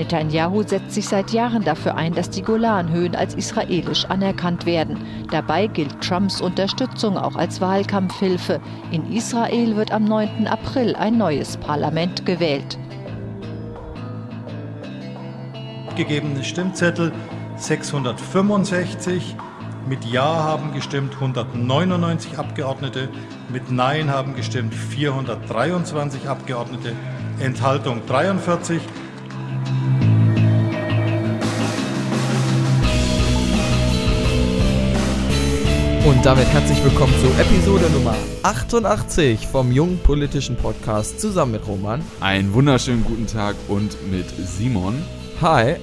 [0.00, 4.96] Netanyahu setzt sich seit Jahren dafür ein, dass die Golanhöhen als israelisch anerkannt werden.
[5.30, 8.60] Dabei gilt Trumps Unterstützung auch als Wahlkampfhilfe.
[8.92, 10.46] In Israel wird am 9.
[10.46, 12.78] April ein neues Parlament gewählt.
[15.96, 17.12] Gegebene Stimmzettel
[17.56, 19.36] 665.
[19.86, 23.10] Mit Ja haben gestimmt 199 Abgeordnete,
[23.50, 26.92] mit Nein haben gestimmt 423 Abgeordnete,
[27.38, 28.80] Enthaltung 43.
[36.10, 42.02] Und damit herzlich willkommen zu Episode Nummer 88 vom jungen politischen Podcast zusammen mit Roman.
[42.18, 45.04] Einen wunderschönen guten Tag und mit Simon.
[45.40, 45.76] Hi.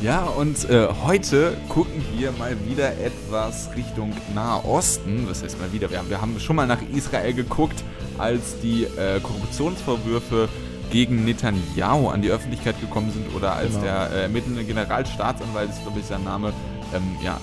[0.00, 5.26] Ja, und äh, heute gucken wir mal wieder etwas Richtung Nahe Osten.
[5.28, 5.90] Was heißt mal wieder?
[5.90, 7.82] Wir haben, wir haben schon mal nach Israel geguckt,
[8.16, 10.48] als die äh, Korruptionsvorwürfe
[10.92, 13.82] gegen Netanyahu an die Öffentlichkeit gekommen sind oder als genau.
[13.82, 16.52] der äh, ermittelnde Generalstaatsanwalt, ist glaube ich sein Name,
[16.94, 17.40] ähm, ja,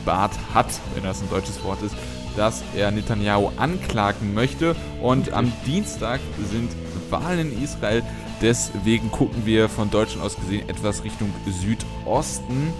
[0.00, 1.94] verlautbart hat, wenn das ein deutsches Wort ist,
[2.36, 4.76] dass er Netanyahu anklagen möchte.
[5.00, 6.20] Und am Dienstag
[6.50, 6.70] sind
[7.10, 8.02] Wahlen in Israel.
[8.40, 12.72] Deswegen gucken wir von Deutschland aus gesehen etwas Richtung Südosten.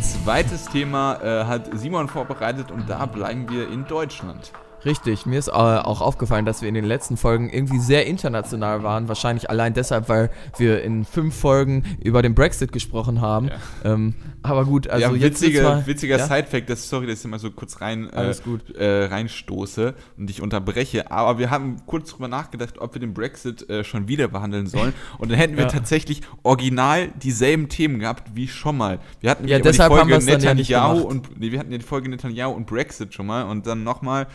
[0.00, 4.52] Zweites Thema äh, hat Simon vorbereitet und da bleiben wir in Deutschland.
[4.86, 8.84] Richtig, mir ist äh, auch aufgefallen, dass wir in den letzten Folgen irgendwie sehr international
[8.84, 9.08] waren.
[9.08, 13.48] Wahrscheinlich allein deshalb, weil wir in fünf Folgen über den Brexit gesprochen haben.
[13.48, 13.92] Ja.
[13.92, 14.14] Ähm,
[14.44, 16.26] aber gut, also ja, jetzt witzige, mal, witziger ja?
[16.26, 18.32] Sidefact, das, sorry, dass ich mal so kurz rein, äh,
[18.78, 21.10] äh, reinstoße und dich unterbreche.
[21.10, 24.92] Aber wir haben kurz drüber nachgedacht, ob wir den Brexit äh, schon wieder behandeln sollen.
[25.18, 29.00] Und dann hätten wir tatsächlich original dieselben Themen gehabt wie schon mal.
[29.20, 32.66] Wir hatten ja, die Folge Netanyahu und nee, wir hatten ja die Folge Netanyahu und
[32.66, 34.26] Brexit schon mal und dann nochmal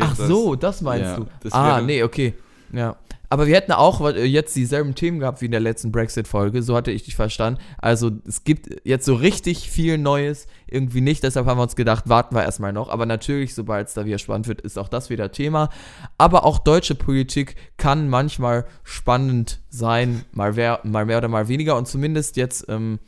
[0.00, 1.26] Ach das, so, das meinst ja, du.
[1.50, 2.34] ah, nee, okay.
[2.72, 2.96] Ja.
[3.30, 6.92] Aber wir hätten auch jetzt dieselben Themen gehabt wie in der letzten Brexit-Folge, so hatte
[6.92, 7.60] ich dich verstanden.
[7.78, 12.08] Also es gibt jetzt so richtig viel Neues irgendwie nicht, deshalb haben wir uns gedacht,
[12.08, 12.88] warten wir erstmal noch.
[12.88, 15.70] Aber natürlich, sobald es da wieder spannend wird, ist auch das wieder Thema.
[16.16, 21.76] Aber auch deutsche Politik kann manchmal spannend sein, mal mehr, mal mehr oder mal weniger.
[21.76, 23.00] Und zumindest jetzt ähm,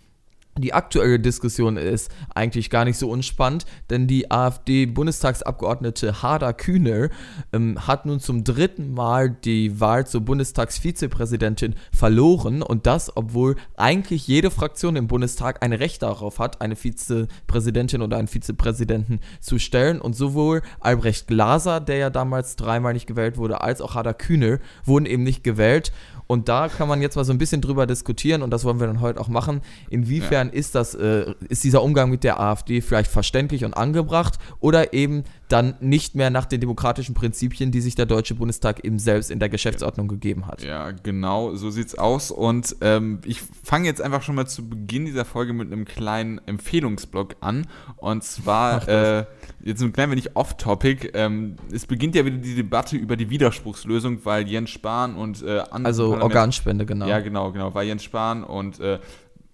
[0.59, 7.09] die aktuelle Diskussion ist eigentlich gar nicht so unspannend, denn die AfD-Bundestagsabgeordnete Hada Kühner
[7.53, 14.27] ähm, hat nun zum dritten Mal die Wahl zur Bundestagsvizepräsidentin verloren und das, obwohl eigentlich
[14.27, 20.01] jede Fraktion im Bundestag ein Recht darauf hat, eine Vizepräsidentin oder einen Vizepräsidenten zu stellen
[20.01, 24.59] und sowohl Albrecht Glaser, der ja damals dreimal nicht gewählt wurde, als auch Hada Kühner
[24.85, 25.93] wurden eben nicht gewählt
[26.27, 28.87] und da kann man jetzt mal so ein bisschen drüber diskutieren und das wollen wir
[28.87, 29.61] dann heute auch machen.
[29.91, 30.46] Inwiefern ja.
[30.51, 35.25] Ist das, äh, ist dieser Umgang mit der AfD vielleicht verständlich und angebracht oder eben
[35.49, 39.39] dann nicht mehr nach den demokratischen Prinzipien, die sich der Deutsche Bundestag eben selbst in
[39.39, 40.63] der Geschäftsordnung gegeben hat.
[40.63, 42.31] Ja, genau, so sieht's aus.
[42.31, 46.41] Und ähm, ich fange jetzt einfach schon mal zu Beginn dieser Folge mit einem kleinen
[46.47, 47.67] Empfehlungsblock an.
[47.97, 49.25] Und zwar, äh,
[49.63, 51.11] jetzt ein klein wenig off-topic.
[51.15, 55.61] Ähm, es beginnt ja wieder die Debatte über die Widerspruchslösung, weil Jens Spahn und äh,
[55.71, 55.87] andere.
[55.87, 57.07] Also Organspende, genau.
[57.07, 57.73] Ja, genau, genau.
[57.75, 58.99] Weil Jens Spahn und äh,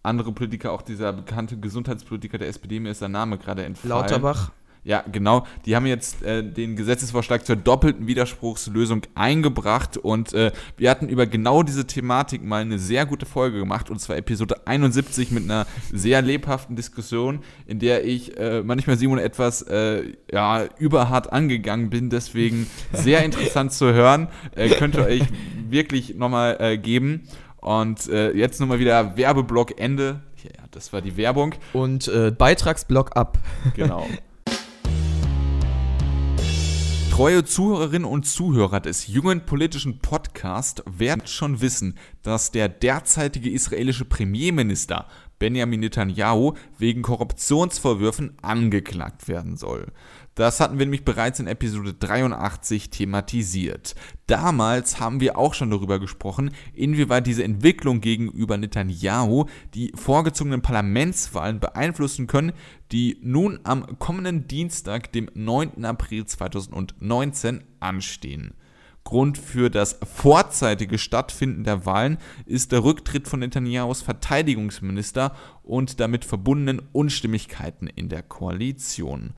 [0.02, 3.90] andere Politiker, auch dieser bekannte Gesundheitspolitiker der SPD, mir ist der Name gerade entfallen.
[3.90, 4.50] Lauterbach.
[4.84, 5.46] Ja, genau.
[5.64, 11.26] Die haben jetzt äh, den Gesetzesvorschlag zur doppelten Widerspruchslösung eingebracht und äh, wir hatten über
[11.26, 15.66] genau diese Thematik mal eine sehr gute Folge gemacht und zwar Episode 71 mit einer
[15.92, 22.10] sehr lebhaften Diskussion, in der ich äh, manchmal Simon etwas äh, ja, überhart angegangen bin.
[22.10, 24.26] Deswegen sehr interessant zu hören.
[24.56, 25.22] Äh, könnt ihr euch
[25.70, 27.28] wirklich nochmal äh, geben.
[27.62, 30.20] Und äh, jetzt nochmal wieder Werbeblock Ende.
[30.42, 31.54] Ja, das war die Werbung.
[31.72, 33.38] Und äh, Beitragsblock ab.
[33.76, 34.06] Genau.
[37.12, 44.06] Treue Zuhörerinnen und Zuhörer des jungen politischen Podcasts werden schon wissen, dass der derzeitige israelische
[44.06, 45.06] Premierminister
[45.42, 49.88] Benjamin Netanyahu wegen Korruptionsvorwürfen angeklagt werden soll.
[50.36, 53.96] Das hatten wir nämlich bereits in Episode 83 thematisiert.
[54.28, 61.58] Damals haben wir auch schon darüber gesprochen, inwieweit diese Entwicklung gegenüber Netanyahu die vorgezogenen Parlamentswahlen
[61.58, 62.52] beeinflussen können,
[62.92, 65.84] die nun am kommenden Dienstag, dem 9.
[65.84, 68.54] April 2019, anstehen.
[69.04, 76.24] Grund für das vorzeitige Stattfinden der Wahlen ist der Rücktritt von Netanyahus Verteidigungsminister und damit
[76.24, 79.34] verbundenen Unstimmigkeiten in der Koalition.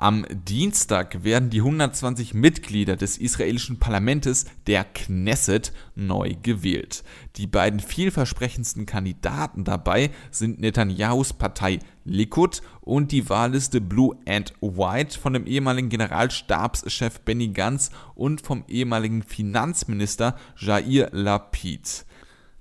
[0.00, 7.02] Am Dienstag werden die 120 Mitglieder des israelischen Parlaments, der Knesset, neu gewählt.
[7.34, 15.18] Die beiden vielversprechendsten Kandidaten dabei sind Netanyahus Partei Likud und die Wahlliste Blue and White
[15.18, 22.06] von dem ehemaligen Generalstabschef Benny Gantz und vom ehemaligen Finanzminister Jair Lapid.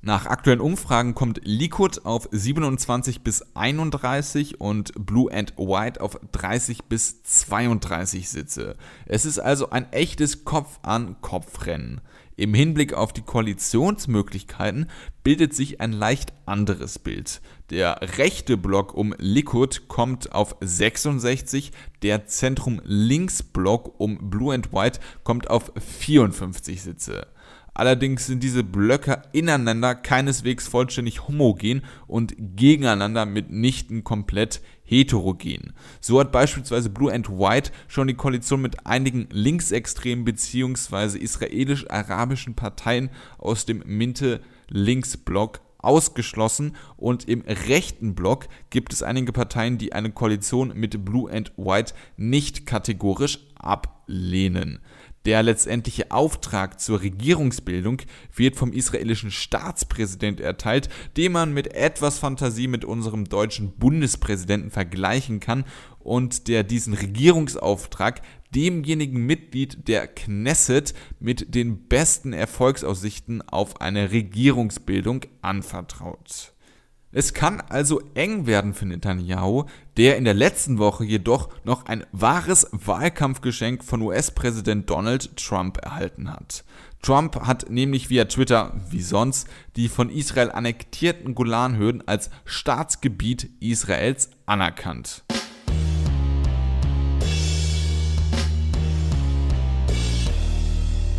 [0.02, 6.86] Nach aktuellen Umfragen kommt Likud auf 27 bis 31 und Blue and White auf 30
[6.86, 8.76] bis 32 Sitze.
[9.06, 12.02] Es ist also ein echtes Kopf-an-Kopf-Rennen.
[12.40, 14.86] Im Hinblick auf die Koalitionsmöglichkeiten
[15.24, 17.42] bildet sich ein leicht anderes Bild.
[17.72, 21.72] Der rechte Block um Likud kommt auf 66,
[22.04, 27.26] der Zentrum-Links-Block um Blue and White kommt auf 54 Sitze.
[27.74, 35.74] Allerdings sind diese Blöcke ineinander keineswegs vollständig homogen und gegeneinander mitnichten komplett heterogen.
[36.00, 41.20] So hat beispielsweise Blue and White schon die Koalition mit einigen linksextremen bzw.
[41.20, 49.94] israelisch-arabischen Parteien aus dem Mitte-Links-Block ausgeschlossen und im rechten Block gibt es einige Parteien, die
[49.94, 54.80] eine Koalition mit Blue and White nicht kategorisch ablehnen.
[55.28, 58.02] Der letztendliche Auftrag zur Regierungsbildung
[58.34, 60.88] wird vom israelischen Staatspräsident erteilt,
[61.18, 65.66] den man mit etwas Fantasie mit unserem deutschen Bundespräsidenten vergleichen kann
[66.00, 68.22] und der diesen Regierungsauftrag
[68.56, 76.54] demjenigen Mitglied der Knesset mit den besten Erfolgsaussichten auf eine Regierungsbildung anvertraut.
[77.18, 79.64] Es kann also eng werden für Netanyahu,
[79.98, 86.32] der in der letzten Woche jedoch noch ein wahres Wahlkampfgeschenk von US-Präsident Donald Trump erhalten
[86.32, 86.64] hat.
[87.02, 94.30] Trump hat nämlich via Twitter, wie sonst, die von Israel annektierten Golanhöhen als Staatsgebiet Israels
[94.46, 95.24] anerkannt.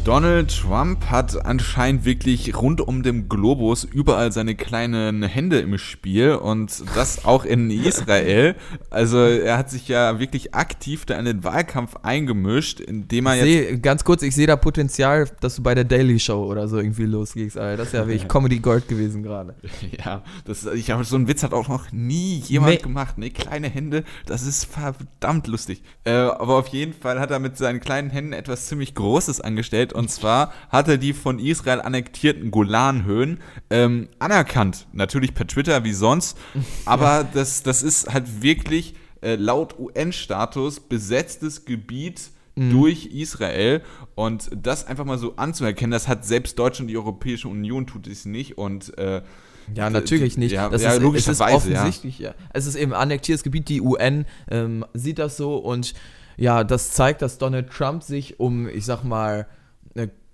[0.05, 6.33] Donald Trump hat anscheinend wirklich rund um den Globus überall seine kleinen Hände im Spiel
[6.33, 8.55] und das auch in Israel.
[8.89, 13.69] Also er hat sich ja wirklich aktiv da in den Wahlkampf eingemischt, indem er jetzt.
[13.69, 16.79] Seh, ganz kurz, ich sehe da Potenzial, dass du bei der Daily Show oder so
[16.79, 17.59] irgendwie losgehst.
[17.59, 17.77] Alter.
[17.77, 19.55] Das ist ja wirklich Comedy Gold gewesen gerade.
[20.05, 22.83] Ja, das, ich habe so einen Witz hat auch noch nie jemand nee.
[22.83, 23.19] gemacht.
[23.19, 25.83] Ne, kleine Hände, das ist verdammt lustig.
[26.05, 29.93] Äh, aber auf jeden Fall hat er mit seinen kleinen Händen etwas ziemlich Großes angestellt
[29.99, 34.87] und zwar hat er die von Israel annektierten Golanhöhen ähm, anerkannt.
[34.93, 36.39] Natürlich per Twitter wie sonst.
[36.85, 42.71] Aber das, das ist halt wirklich äh, laut UN-Status besetztes Gebiet mhm.
[42.71, 43.83] durch Israel.
[44.15, 48.07] Und das einfach mal so anzuerkennen, das hat selbst Deutschland und die Europäische Union tut
[48.07, 48.57] es nicht.
[48.57, 49.23] Und äh,
[49.75, 50.53] ja, natürlich nicht.
[50.53, 52.29] Ja, das ja, ist, logischerweise, es ist offensichtlich, ja.
[52.29, 52.35] ja.
[52.53, 55.93] Es ist eben annektiertes Gebiet, die UN ähm, sieht das so und
[56.37, 59.49] ja, das zeigt, dass Donald Trump sich um, ich sag mal,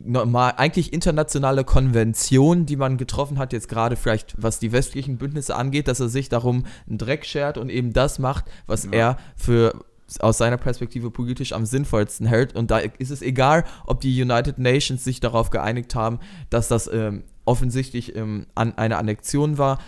[0.03, 5.55] normal, eigentlich internationale Konvention, die man getroffen hat, jetzt gerade vielleicht was die westlichen Bündnisse
[5.57, 8.91] angeht, dass er sich darum einen Dreck schert und eben das macht, was ja.
[8.93, 9.85] er für
[10.21, 12.55] aus seiner Perspektive politisch am sinnvollsten hält.
[12.55, 16.21] Und da ist es egal, ob die United Nations sich darauf geeinigt haben,
[16.51, 19.79] dass das ähm, offensichtlich ähm, an eine Annexion war.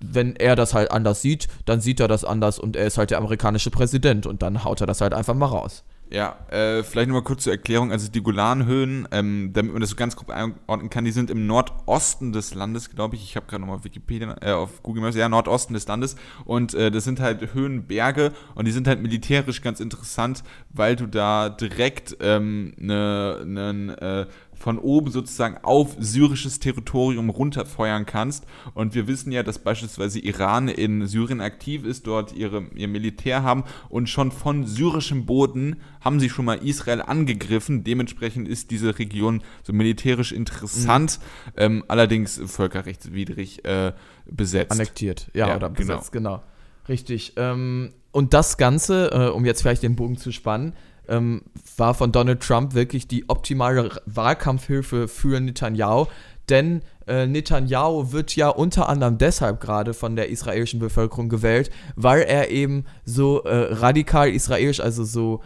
[0.00, 3.10] Wenn er das halt anders sieht, dann sieht er das anders und er ist halt
[3.10, 5.84] der amerikanische Präsident und dann haut er das halt einfach mal raus.
[6.10, 7.92] Ja, äh, vielleicht nochmal kurz zur Erklärung.
[7.92, 11.46] Also die Golanhöhen, ähm, damit man das so ganz grob einordnen kann, die sind im
[11.46, 13.22] Nordosten des Landes, glaube ich.
[13.22, 16.16] Ich habe gerade nochmal Wikipedia äh, auf Google Maps, ja, Nordosten des Landes.
[16.46, 21.06] Und äh, das sind halt Höhenberge und die sind halt militärisch ganz interessant, weil du
[21.06, 28.44] da direkt ähm, ne, ne, äh, von oben sozusagen auf syrisches Territorium runterfeuern kannst.
[28.74, 33.42] Und wir wissen ja, dass beispielsweise Iran in Syrien aktiv ist, dort ihre, ihr Militär
[33.42, 37.84] haben und schon von syrischem Boden haben sie schon mal Israel angegriffen.
[37.84, 41.52] Dementsprechend ist diese Region so militärisch interessant, mhm.
[41.56, 43.92] ähm, allerdings völkerrechtswidrig äh,
[44.26, 44.72] besetzt.
[44.72, 45.94] Annektiert, ja, ja oder genau.
[45.94, 46.42] besetzt, genau.
[46.88, 47.34] Richtig.
[47.36, 50.72] Ähm, und das Ganze, äh, um jetzt vielleicht den Bogen zu spannen,
[51.08, 51.42] ähm,
[51.76, 56.06] war von Donald Trump wirklich die optimale Wahlkampfhilfe für Netanyahu.
[56.48, 62.22] Denn äh, Netanyahu wird ja unter anderem deshalb gerade von der israelischen Bevölkerung gewählt, weil
[62.22, 65.42] er eben so äh, radikal israelisch, also so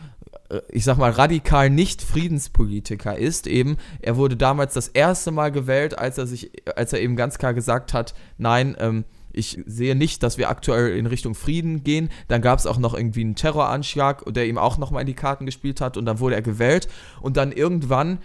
[0.49, 3.47] äh, ich sag mal, radikal nicht Friedenspolitiker ist.
[3.47, 7.38] Eben, er wurde damals das erste Mal gewählt, als er sich, als er eben ganz
[7.38, 12.10] klar gesagt hat, nein, ähm, ich sehe nicht, dass wir aktuell in Richtung Frieden gehen.
[12.28, 15.46] Dann gab es auch noch irgendwie einen Terroranschlag, der ihm auch nochmal in die Karten
[15.46, 16.88] gespielt hat und dann wurde er gewählt.
[17.20, 18.18] Und dann irgendwann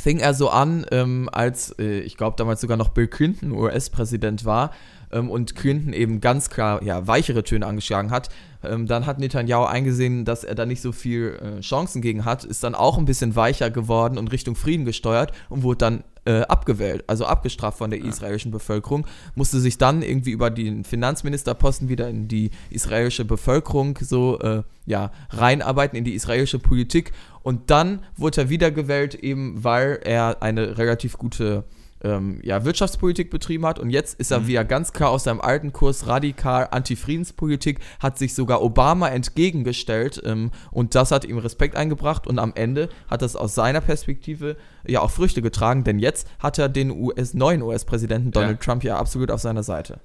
[0.00, 4.44] fing er so an, ähm, als äh, ich glaube damals sogar noch Bill Clinton US-Präsident
[4.44, 4.72] war
[5.12, 8.28] ähm, und Clinton eben ganz klar ja, weichere Töne angeschlagen hat.
[8.62, 12.44] Ähm, dann hat Netanyahu eingesehen, dass er da nicht so viel äh, Chancen gegen hat,
[12.44, 16.40] ist dann auch ein bisschen weicher geworden und Richtung Frieden gesteuert und wurde dann äh,
[16.42, 22.08] abgewählt, also abgestraft von der israelischen Bevölkerung, musste sich dann irgendwie über den Finanzministerposten wieder
[22.08, 27.12] in die israelische Bevölkerung so äh, ja, reinarbeiten, in die israelische Politik.
[27.42, 31.64] Und dann wurde er wiedergewählt, eben weil er eine relativ gute
[32.04, 34.46] ähm, ja, Wirtschaftspolitik betrieben hat und jetzt ist er mhm.
[34.46, 40.50] wieder ganz klar aus seinem alten Kurs radikal Anti-Friedenspolitik, hat sich sogar Obama entgegengestellt ähm,
[40.70, 44.56] und das hat ihm Respekt eingebracht und am Ende hat das aus seiner Perspektive
[44.86, 48.64] ja auch Früchte getragen, denn jetzt hat er den US, neuen US-Präsidenten Donald ja.
[48.64, 50.00] Trump ja absolut auf seiner Seite.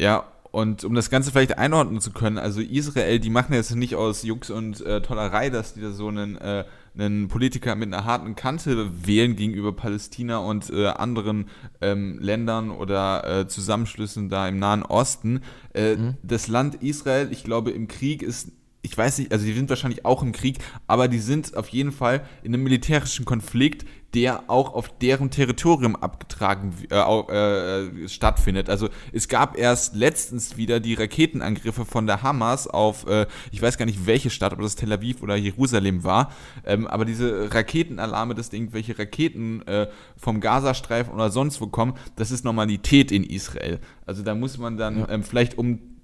[0.00, 0.24] Ja,
[0.56, 4.22] und um das Ganze vielleicht einordnen zu können, also Israel, die machen jetzt nicht aus
[4.22, 6.64] Jux und äh, Tollerei, dass die da so einen, äh,
[6.96, 11.50] einen Politiker mit einer harten Kante wählen gegenüber Palästina und äh, anderen
[11.82, 15.42] ähm, Ländern oder äh, Zusammenschlüssen da im Nahen Osten.
[15.74, 16.14] Äh, mhm.
[16.22, 18.50] Das Land Israel, ich glaube, im Krieg ist
[18.86, 21.90] ich weiß nicht, also die sind wahrscheinlich auch im Krieg, aber die sind auf jeden
[21.90, 28.70] Fall in einem militärischen Konflikt, der auch auf deren Territorium abgetragen äh, äh, stattfindet.
[28.70, 33.76] Also es gab erst letztens wieder die Raketenangriffe von der Hamas auf, äh, ich weiß
[33.76, 36.32] gar nicht welche Stadt, ob das Tel Aviv oder Jerusalem war,
[36.64, 42.30] ähm, aber diese Raketenalarme, dass irgendwelche Raketen äh, vom Gazastreifen oder sonst wo kommen, das
[42.30, 43.80] ist Normalität in Israel.
[44.06, 45.95] Also da muss man dann ähm, vielleicht um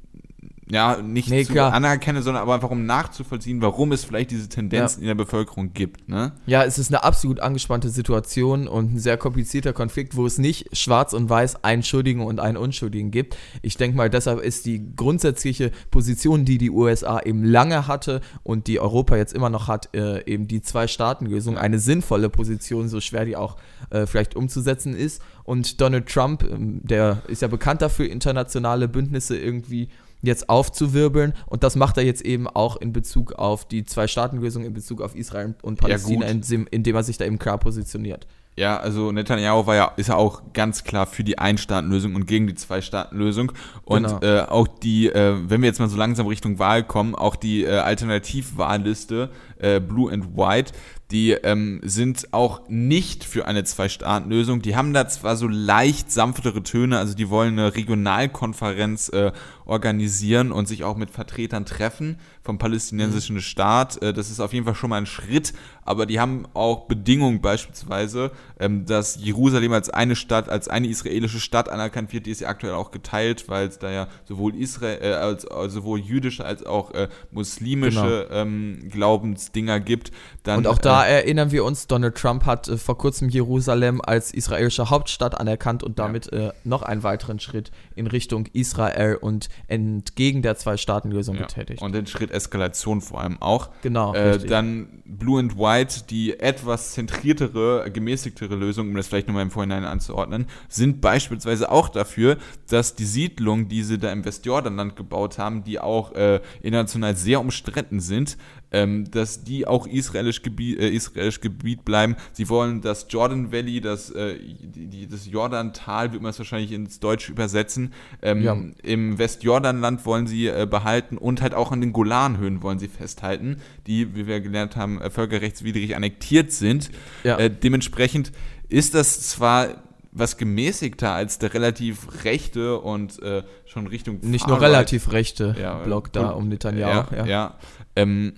[0.70, 1.72] ja, nicht nee, zu klar.
[1.72, 5.10] anerkennen, sondern aber einfach um nachzuvollziehen, warum es vielleicht diese Tendenzen ja.
[5.10, 6.08] in der Bevölkerung gibt.
[6.08, 6.32] Ne?
[6.46, 10.76] Ja, es ist eine absolut angespannte Situation und ein sehr komplizierter Konflikt, wo es nicht
[10.76, 13.36] schwarz und weiß einen Schuldigen und einen Unschuldigen gibt.
[13.60, 18.66] Ich denke mal, deshalb ist die grundsätzliche Position, die die USA eben lange hatte und
[18.66, 23.24] die Europa jetzt immer noch hat, äh, eben die Zwei-Staaten-Lösung, eine sinnvolle Position, so schwer
[23.24, 23.56] die auch
[23.90, 25.22] äh, vielleicht umzusetzen ist.
[25.44, 29.88] Und Donald Trump, ähm, der ist ja bekannt dafür, internationale Bündnisse irgendwie
[30.22, 31.34] jetzt aufzuwirbeln.
[31.46, 35.14] Und das macht er jetzt eben auch in Bezug auf die Zwei-Staaten-Lösung, in Bezug auf
[35.14, 38.26] Israel und Palästina, ja, indem, indem er sich da eben klar positioniert.
[38.54, 42.46] Ja, also Netanyahu war ja, ist ja auch ganz klar für die Ein-Staaten-Lösung und gegen
[42.46, 43.52] die Zwei-Staaten-Lösung.
[43.84, 44.20] Und genau.
[44.20, 47.64] äh, auch die, äh, wenn wir jetzt mal so langsam Richtung Wahl kommen, auch die
[47.64, 50.72] äh, Alternativwahlliste äh, Blue and White,
[51.10, 54.60] die ähm, sind auch nicht für eine Zwei-Staaten-Lösung.
[54.60, 59.32] Die haben da zwar so leicht sanftere Töne, also die wollen eine Regionalkonferenz äh,
[59.64, 63.40] organisieren und sich auch mit Vertretern treffen vom palästinensischen mhm.
[63.40, 64.02] Staat.
[64.02, 65.52] Äh, das ist auf jeden Fall schon mal ein Schritt,
[65.84, 71.40] aber die haben auch Bedingungen beispielsweise, ähm, dass Jerusalem als eine Stadt, als eine israelische
[71.40, 74.98] Stadt anerkannt wird, die ist ja aktuell auch geteilt, weil es da ja sowohl Israel,
[75.02, 78.40] äh, als, also sowohl jüdische als auch äh, muslimische genau.
[78.40, 80.12] ähm, Glaubensdinger gibt.
[80.42, 84.32] Dann, und auch da erinnern wir uns, Donald Trump hat äh, vor kurzem Jerusalem als
[84.32, 86.48] israelische Hauptstadt anerkannt und damit ja.
[86.48, 91.42] äh, noch einen weiteren Schritt in Richtung Israel und entgegen der Zwei-Staaten-Lösung ja.
[91.42, 91.82] getätigt.
[91.82, 93.70] Und den Schritt Eskalation vor allem auch.
[93.82, 94.14] Genau.
[94.14, 99.50] Äh, dann Blue and White, die etwas zentriertere, gemäßigtere Lösung, um das vielleicht nochmal im
[99.50, 102.38] Vorhinein anzuordnen, sind beispielsweise auch dafür,
[102.68, 107.40] dass die Siedlungen, die sie da im Westjordanland gebaut haben, die auch äh, international sehr
[107.40, 108.36] umstritten sind,
[108.72, 112.16] ähm, dass die auch israelisch Gebiet, äh, israelisch Gebiet bleiben.
[112.32, 116.98] Sie wollen das Jordan Valley, das, äh, die, das Jordantal, wird man es wahrscheinlich ins
[116.98, 118.56] Deutsche übersetzen, ähm, ja.
[118.82, 123.58] im Westjordanland wollen sie äh, behalten und halt auch an den Golanhöhen wollen sie festhalten,
[123.86, 126.90] die, wie wir gelernt haben, äh, völkerrechtswidrig annektiert sind.
[127.24, 127.38] Ja.
[127.38, 128.32] Äh, dementsprechend
[128.68, 129.68] ist das zwar
[130.12, 135.76] was gemäßigter als der relativ rechte und äh, schon Richtung Nicht nur relativ rechte ja,
[135.78, 137.14] Block da um Netanyahu.
[137.14, 137.26] Ja, ja.
[137.26, 137.54] ja.
[137.96, 138.34] Ähm,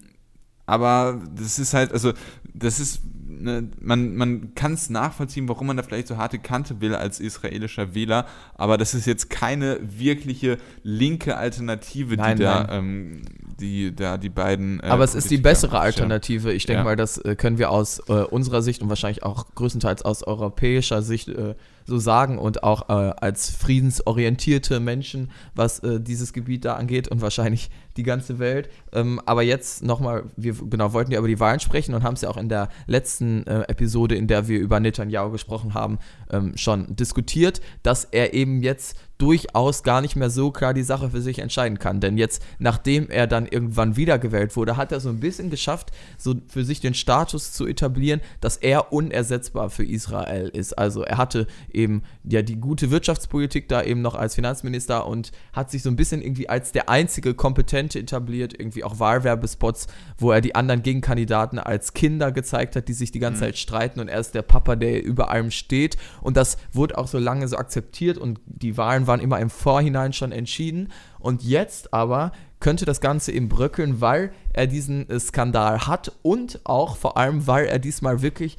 [0.66, 2.12] aber das ist halt, also,
[2.54, 6.80] das ist, ne, man, man kann es nachvollziehen, warum man da vielleicht so harte Kante
[6.80, 12.68] will als israelischer Wähler, aber das ist jetzt keine wirkliche linke Alternative, nein, die da,
[12.70, 13.22] ähm,
[13.60, 14.80] die da die beiden.
[14.80, 16.52] Äh, aber es ist die bessere Alternative.
[16.52, 16.84] Ich denke ja.
[16.84, 21.02] mal, das äh, können wir aus äh, unserer Sicht und wahrscheinlich auch größtenteils aus europäischer
[21.02, 21.54] Sicht äh,
[21.84, 27.20] so sagen und auch äh, als friedensorientierte Menschen, was äh, dieses Gebiet da angeht und
[27.20, 28.68] wahrscheinlich die ganze Welt.
[28.92, 32.22] Ähm, aber jetzt nochmal, wir genau wollten ja über die Wahlen sprechen und haben es
[32.22, 35.98] ja auch in der letzten äh, Episode, in der wir über Netanyahu gesprochen haben,
[36.30, 41.10] ähm, schon diskutiert, dass er eben jetzt durchaus gar nicht mehr so klar die Sache
[41.10, 42.00] für sich entscheiden kann.
[42.00, 46.34] Denn jetzt, nachdem er dann irgendwann wiedergewählt wurde, hat er so ein bisschen geschafft, so
[46.48, 50.76] für sich den Status zu etablieren, dass er unersetzbar für Israel ist.
[50.76, 55.70] Also er hatte eben ja die gute Wirtschaftspolitik da eben noch als Finanzminister und hat
[55.70, 59.86] sich so ein bisschen irgendwie als der einzige Kompetente etabliert, irgendwie auch Wahlwerbespots,
[60.18, 63.46] wo er die anderen Gegenkandidaten als Kinder gezeigt hat, die sich die ganze mhm.
[63.46, 67.06] Zeit streiten und er ist der Papa, der über allem steht und das wurde auch
[67.06, 71.92] so lange so akzeptiert und die Wahlen waren immer im Vorhinein schon entschieden und jetzt
[71.92, 77.16] aber könnte das Ganze eben bröckeln, weil er diesen äh, Skandal hat und auch vor
[77.16, 78.56] allem, weil er diesmal wirklich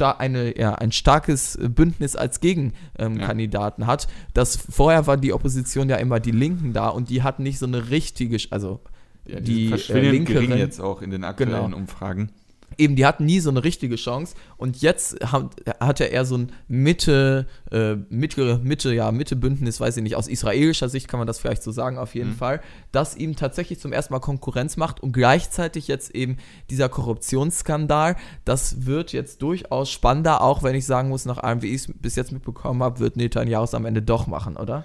[0.00, 3.92] eine, ja, ein starkes Bündnis als Gegenkandidaten ähm, ja.
[3.92, 4.08] hat.
[4.34, 7.66] Das, vorher war die Opposition ja immer die Linken da und die hatten nicht so
[7.66, 8.80] eine richtige, also
[9.26, 11.76] ja, die, die äh, Linke jetzt auch in den aktuellen genau.
[11.76, 12.30] Umfragen.
[12.76, 14.34] Eben, die hatten nie so eine richtige Chance.
[14.56, 19.96] Und jetzt hat, hat er eher so ein Mitte, äh, Mitte, Mitte, ja, Mitte-Bündnis, weiß
[19.96, 22.36] ich nicht, aus israelischer Sicht kann man das vielleicht so sagen, auf jeden mhm.
[22.36, 22.60] Fall,
[22.92, 26.36] das ihm tatsächlich zum ersten Mal Konkurrenz macht und gleichzeitig jetzt eben
[26.70, 28.16] dieser Korruptionsskandal.
[28.44, 31.92] Das wird jetzt durchaus spannender, auch wenn ich sagen muss, nach allem, wie ich es
[31.94, 34.84] bis jetzt mitbekommen habe, wird Netanyahu es am Ende doch machen, oder?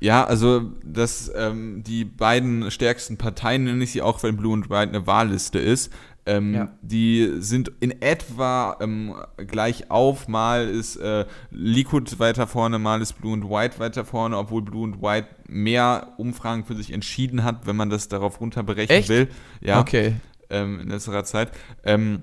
[0.00, 4.68] Ja, also dass ähm, die beiden stärksten Parteien, nenne ich sie auch, wenn Blue and
[4.68, 5.90] White eine Wahlliste ist,
[6.26, 6.68] ähm, ja.
[6.82, 10.26] Die sind in etwa ähm, gleich auf.
[10.26, 14.84] Mal ist äh, Liquid weiter vorne, mal ist Blue and White weiter vorne, obwohl Blue
[14.84, 19.08] and White mehr Umfragen für sich entschieden hat, wenn man das darauf runterberechnen Echt?
[19.08, 19.28] will.
[19.60, 20.16] Ja, okay.
[20.50, 21.52] Ähm, in letzterer Zeit.
[21.84, 22.22] Ähm,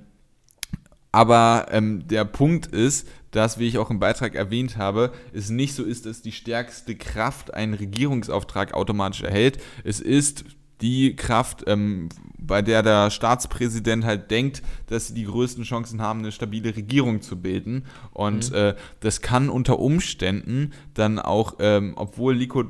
[1.13, 5.75] aber ähm, der Punkt ist, dass, wie ich auch im Beitrag erwähnt habe, es nicht
[5.75, 9.59] so ist, dass die stärkste Kraft einen Regierungsauftrag automatisch erhält.
[9.83, 10.43] Es ist
[10.83, 16.19] die Kraft, ähm, bei der der Staatspräsident halt denkt, dass sie die größten Chancen haben,
[16.19, 17.85] eine stabile Regierung zu bilden.
[18.11, 18.57] Und mhm.
[18.57, 22.67] äh, das kann unter Umständen dann auch, ähm, obwohl Likud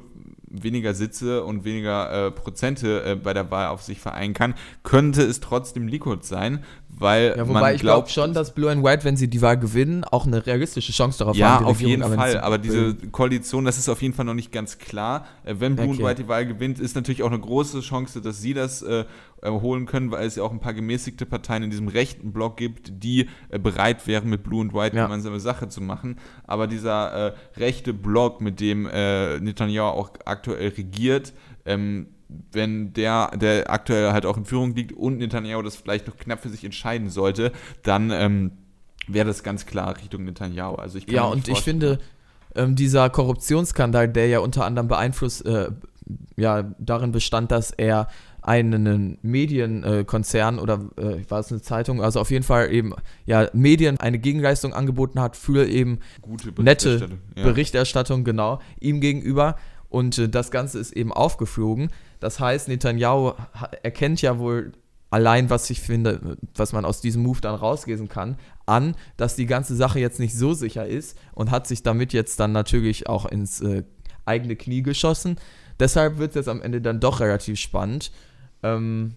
[0.53, 4.53] weniger Sitze und weniger äh, Prozente äh, bei der Wahl auf sich vereinen kann,
[4.83, 6.63] könnte es trotzdem Likud sein,
[6.97, 9.57] weil ja, wobei man ich glaube schon, dass Blue and White, wenn sie die Wahl
[9.57, 11.65] gewinnen, auch eine realistische Chance darauf ja, haben.
[11.65, 12.39] Ja, auf jeden Fall.
[12.39, 15.25] Aber diese Koalition, das ist auf jeden Fall noch nicht ganz klar.
[15.43, 15.97] Äh, wenn Blue okay.
[15.97, 19.05] and White die Wahl gewinnt, ist natürlich auch eine große Chance, dass sie das äh,
[19.43, 23.03] holen können, weil es ja auch ein paar gemäßigte Parteien in diesem rechten Block gibt,
[23.03, 25.03] die äh, bereit wären, mit Blue and White ja.
[25.03, 26.17] gemeinsame Sache zu machen.
[26.45, 31.33] Aber dieser äh, rechte Block, mit dem äh, Netanyahu auch aktuell regiert,
[31.65, 32.07] ähm,
[32.51, 36.41] wenn der, der aktuell halt auch in Führung liegt und Netanyahu das vielleicht noch knapp
[36.41, 37.51] für sich entscheiden sollte,
[37.83, 38.51] dann ähm,
[39.07, 40.75] wäre das ganz klar Richtung Netanyahu.
[40.75, 41.99] Also ich ja, und ich finde,
[42.55, 45.69] ähm, dieser Korruptionsskandal, der ja unter anderem beeinflusst, äh,
[46.35, 48.07] ja, darin bestand, dass er
[48.41, 52.93] einen Medienkonzern äh, oder äh, war es eine Zeitung, also auf jeden Fall eben
[53.25, 57.43] ja Medien eine Gegenleistung angeboten hat für eben Gute nette ja.
[57.43, 59.55] Berichterstattung genau ihm gegenüber
[59.87, 61.89] und äh, das Ganze ist eben aufgeflogen.
[62.23, 63.33] Das heißt, Netanyahu
[63.83, 64.71] erkennt ja wohl
[65.09, 69.45] allein, was ich finde, was man aus diesem Move dann rauslesen kann, an, dass die
[69.45, 73.25] ganze Sache jetzt nicht so sicher ist und hat sich damit jetzt dann natürlich auch
[73.25, 73.83] ins äh,
[74.23, 75.37] eigene Knie geschossen.
[75.81, 78.13] Deshalb wird es jetzt am Ende dann doch relativ spannend.
[78.63, 79.15] Ähm,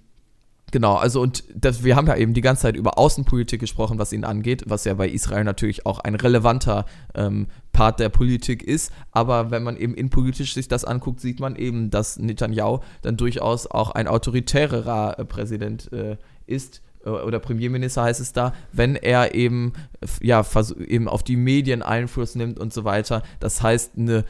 [0.72, 4.12] Genau, also und das, wir haben ja eben die ganze Zeit über Außenpolitik gesprochen, was
[4.12, 8.92] ihn angeht, was ja bei Israel natürlich auch ein relevanter ähm, Part der Politik ist.
[9.12, 13.68] Aber wenn man eben innenpolitisch sich das anguckt, sieht man eben, dass Netanyahu dann durchaus
[13.68, 19.36] auch ein autoritärerer äh, Präsident äh, ist äh, oder Premierminister heißt es da, wenn er
[19.36, 19.72] eben
[20.20, 20.44] ja
[20.88, 23.22] eben auf die Medien Einfluss nimmt und so weiter.
[23.38, 24.24] Das heißt eine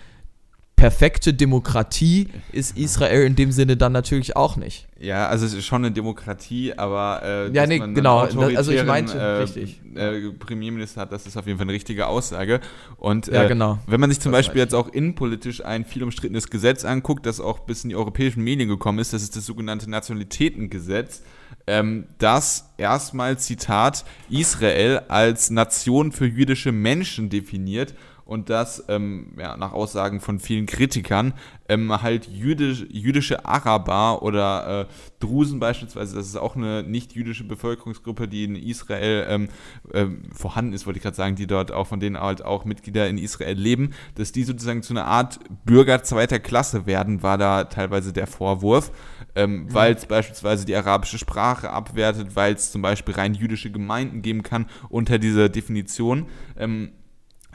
[0.76, 4.86] perfekte Demokratie ist Israel in dem Sinne dann natürlich auch nicht.
[5.00, 9.18] Ja, also es ist schon eine Demokratie, aber äh, ja, nee, genau, also ich meinte,
[9.18, 9.80] äh, richtig.
[9.94, 12.60] Äh, Premierminister hat, das ist auf jeden Fall eine richtige Aussage.
[12.98, 13.78] Und ja, äh, genau.
[13.86, 17.40] wenn man sich zum das Beispiel jetzt auch innenpolitisch ein viel umstrittenes Gesetz anguckt, das
[17.40, 21.22] auch bis in die europäischen Medien gekommen ist, das ist das sogenannte Nationalitätengesetz,
[21.66, 27.94] ähm, das erstmal, Zitat, Israel als Nation für jüdische Menschen definiert
[28.26, 31.32] und das ähm, ja, nach Aussagen von vielen Kritikern
[31.68, 34.86] ähm, halt jüdisch, jüdische Araber oder äh,
[35.20, 39.48] Drusen beispielsweise, das ist auch eine nicht-jüdische Bevölkerungsgruppe, die in Israel ähm,
[39.94, 43.08] ähm, vorhanden ist, wollte ich gerade sagen, die dort auch von denen halt auch Mitglieder
[43.08, 47.64] in Israel leben, dass die sozusagen zu einer Art Bürger zweiter Klasse werden, war da
[47.64, 48.90] teilweise der Vorwurf,
[49.36, 49.74] ähm, mhm.
[49.74, 54.42] weil es beispielsweise die arabische Sprache abwertet, weil es zum Beispiel rein jüdische Gemeinden geben
[54.42, 56.26] kann unter dieser Definition.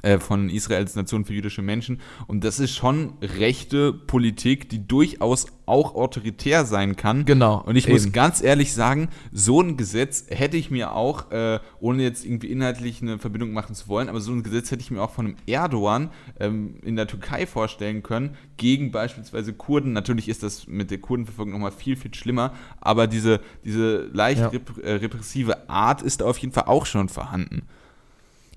[0.04, 2.02] Äh, von Israels Nation für jüdische Menschen.
[2.26, 7.24] Und das ist schon rechte Politik, die durchaus auch autoritär sein kann.
[7.26, 7.62] Genau.
[7.64, 7.94] Und ich eben.
[7.94, 12.48] muss ganz ehrlich sagen, so ein Gesetz hätte ich mir auch, äh, ohne jetzt irgendwie
[12.48, 15.28] inhaltlich eine Verbindung machen zu wollen, aber so ein Gesetz hätte ich mir auch von
[15.28, 16.10] einem Erdogan
[16.40, 19.94] ähm, in der Türkei vorstellen können, gegen beispielsweise Kurden.
[19.94, 24.48] Natürlich ist das mit der Kurdenverfolgung nochmal viel, viel schlimmer, aber diese, diese leicht ja.
[24.48, 27.68] rep äh, repressive Art ist da auf jeden Fall auch schon vorhanden.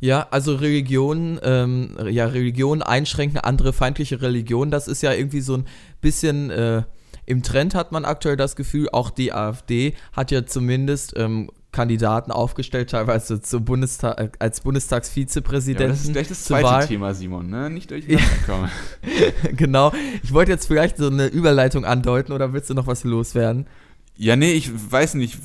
[0.05, 5.57] Ja, also Religion, ähm, ja, Religion einschränken, andere feindliche Religionen, das ist ja irgendwie so
[5.57, 5.65] ein
[6.03, 6.83] bisschen äh,
[7.25, 12.33] im Trend hat man aktuell das Gefühl, auch die AfD hat ja zumindest ähm, Kandidaten
[12.33, 15.87] aufgestellt, teilweise zum Bundestag, als Bundestagsvizepräsidenten.
[15.87, 16.87] Ja, das ist gleich das zweite Wahl.
[16.87, 17.71] Thema, Simon, ne?
[17.71, 18.71] Nicht durcheinander kommen.
[19.57, 19.91] genau.
[20.23, 23.67] Ich wollte jetzt vielleicht so eine Überleitung andeuten oder willst du noch was loswerden?
[24.17, 25.39] Ja, nee, ich weiß nicht.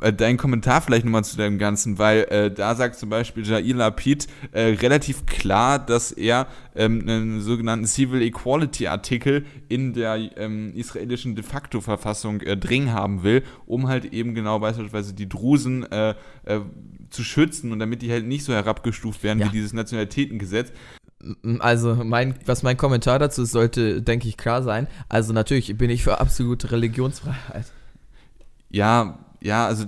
[0.00, 3.74] äh, deinen Kommentar vielleicht nochmal zu dem Ganzen, weil äh, da sagt zum Beispiel Jair
[3.74, 10.72] Lapid äh, relativ klar, dass er ähm, einen sogenannten Civil Equality Artikel in der ähm,
[10.74, 15.90] israelischen de facto Verfassung äh, dringend haben will, um halt eben genau beispielsweise die Drusen
[15.90, 16.60] äh, äh,
[17.10, 19.46] zu schützen und damit die halt nicht so herabgestuft werden ja.
[19.46, 20.72] wie dieses Nationalitätengesetz.
[21.60, 24.86] Also, mein, was mein Kommentar dazu ist, sollte, denke ich, klar sein.
[25.08, 27.72] Also, natürlich bin ich für absolute Religionsfreiheit.
[28.76, 29.86] Ja, ja, also,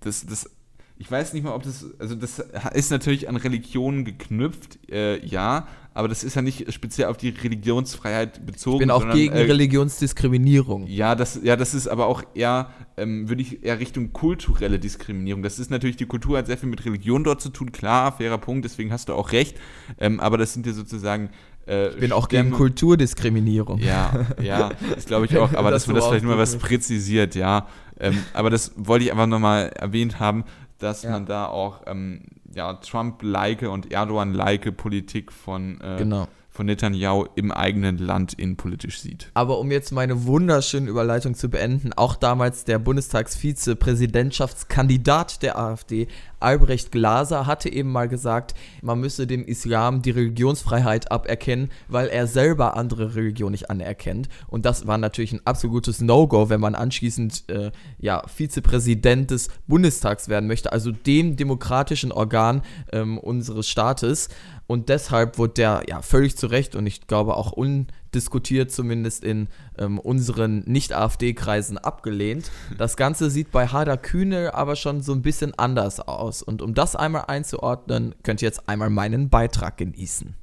[0.00, 0.48] das, das,
[0.96, 2.42] ich weiß nicht mal, ob das, also, das
[2.74, 7.30] ist natürlich an Religionen geknüpft, äh, ja, aber das ist ja nicht speziell auf die
[7.30, 8.76] Religionsfreiheit bezogen.
[8.76, 10.86] Ich bin auch sondern, gegen äh, Religionsdiskriminierung.
[10.86, 15.42] Ja, das, ja, das ist aber auch eher, ähm, würde ich eher Richtung kulturelle Diskriminierung.
[15.42, 18.38] Das ist natürlich, die Kultur hat sehr viel mit Religion dort zu tun, klar, fairer
[18.38, 19.58] Punkt, deswegen hast du auch recht.
[19.98, 21.30] Ähm, aber das sind ja sozusagen
[21.70, 23.78] äh, ich bin auch gegen Kulturdiskriminierung.
[23.78, 25.54] Ja, ja, das glaube ich auch.
[25.54, 27.66] Aber das dass man das vielleicht nur mal was präzisiert, ja.
[27.98, 30.44] Ähm, aber das wollte ich einfach nochmal erwähnt haben,
[30.78, 31.10] dass ja.
[31.10, 32.22] man da auch ähm,
[32.54, 36.26] ja, Trump-like und Erdogan-like Politik von, äh, genau.
[36.60, 39.30] Von Netanyahu im eigenen Land innenpolitisch sieht.
[39.32, 46.06] Aber um jetzt meine wunderschöne Überleitung zu beenden, auch damals der Bundestagsvizepräsidentschaftskandidat der AfD,
[46.38, 52.26] Albrecht Glaser hatte eben mal gesagt, man müsse dem Islam die Religionsfreiheit aberkennen, weil er
[52.26, 54.28] selber andere Religionen nicht anerkennt.
[54.48, 60.28] Und das war natürlich ein absolutes No-Go, wenn man anschließend äh, ja, Vizepräsident des Bundestags
[60.28, 62.60] werden möchte, also dem demokratischen Organ
[62.92, 64.28] ähm, unseres Staates.
[64.70, 69.48] Und deshalb wurde der ja völlig zu Recht und ich glaube auch undiskutiert zumindest in
[69.76, 72.52] ähm, unseren Nicht-AfD-Kreisen abgelehnt.
[72.78, 76.40] Das Ganze sieht bei Hader Kühne aber schon so ein bisschen anders aus.
[76.40, 80.36] Und um das einmal einzuordnen, könnt ihr jetzt einmal meinen Beitrag genießen.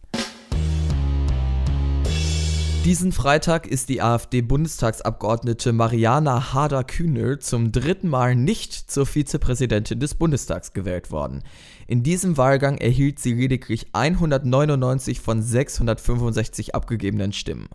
[2.88, 10.72] Diesen Freitag ist die AfD-Bundestagsabgeordnete Mariana Harder-Kühnel zum dritten Mal nicht zur Vizepräsidentin des Bundestags
[10.72, 11.44] gewählt worden.
[11.88, 17.70] In diesem Wahlgang erhielt sie lediglich 199 von 665 abgegebenen Stimmen.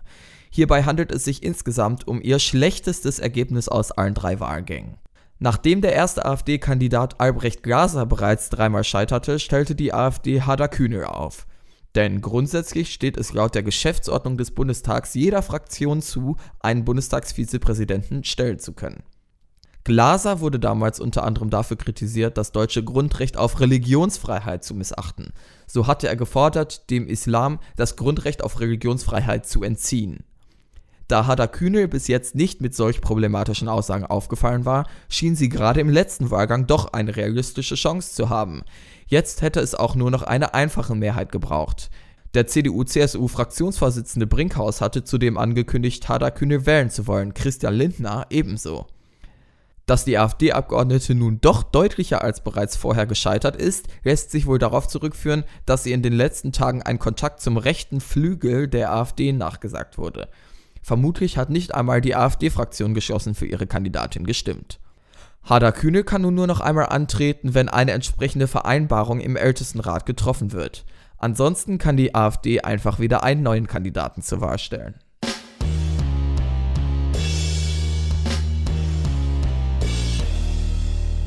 [0.51, 4.99] Hierbei handelt es sich insgesamt um ihr schlechtestes Ergebnis aus allen drei Wahlgängen.
[5.39, 11.47] Nachdem der erste AfD-Kandidat Albrecht Glaser bereits dreimal scheiterte, stellte die AfD Hader Kühnel auf.
[11.95, 18.59] Denn grundsätzlich steht es laut der Geschäftsordnung des Bundestags jeder Fraktion zu, einen Bundestagsvizepräsidenten stellen
[18.59, 19.03] zu können.
[19.85, 25.33] Glaser wurde damals unter anderem dafür kritisiert, das deutsche Grundrecht auf Religionsfreiheit zu missachten.
[25.67, 30.25] So hatte er gefordert, dem Islam das Grundrecht auf Religionsfreiheit zu entziehen.
[31.09, 35.81] Da Hadar Kühnel bis jetzt nicht mit solch problematischen Aussagen aufgefallen war, schien sie gerade
[35.81, 38.63] im letzten Wahlgang doch eine realistische Chance zu haben.
[39.09, 41.91] Jetzt hätte es auch nur noch eine einfache Mehrheit gebraucht.
[42.35, 48.87] Der CDU-CSU-Fraktionsvorsitzende Brinkhaus hatte zudem angekündigt, Hadar Kühnel wählen zu wollen, Christian Lindner ebenso.
[49.87, 54.87] Dass die AfD-Abgeordnete nun doch deutlicher als bereits vorher gescheitert ist, lässt sich wohl darauf
[54.87, 59.99] zurückführen, dass ihr in den letzten Tagen ein Kontakt zum rechten Flügel der AfD nachgesagt
[59.99, 60.29] wurde.
[60.83, 64.79] Vermutlich hat nicht einmal die AfD-Fraktion geschlossen für ihre Kandidatin gestimmt.
[65.45, 70.53] Hader Kühne kann nun nur noch einmal antreten, wenn eine entsprechende Vereinbarung im Ältestenrat getroffen
[70.53, 70.85] wird.
[71.19, 74.95] Ansonsten kann die AfD einfach wieder einen neuen Kandidaten zur Wahl stellen.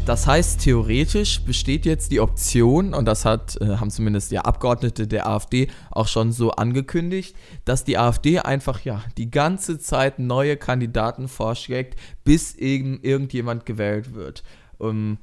[0.05, 5.07] Das heißt, theoretisch besteht jetzt die Option, und das hat, äh, haben zumindest ja Abgeordnete
[5.07, 10.57] der AfD auch schon so angekündigt, dass die AfD einfach ja die ganze Zeit neue
[10.57, 14.43] Kandidaten vorschlägt, bis eben irgendjemand gewählt wird.
[14.79, 15.17] Ähm,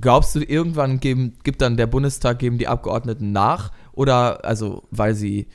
[0.00, 3.70] glaubst du, irgendwann geben, gibt dann der Bundestag, geben die Abgeordneten nach?
[3.92, 5.46] Oder, also, weil sie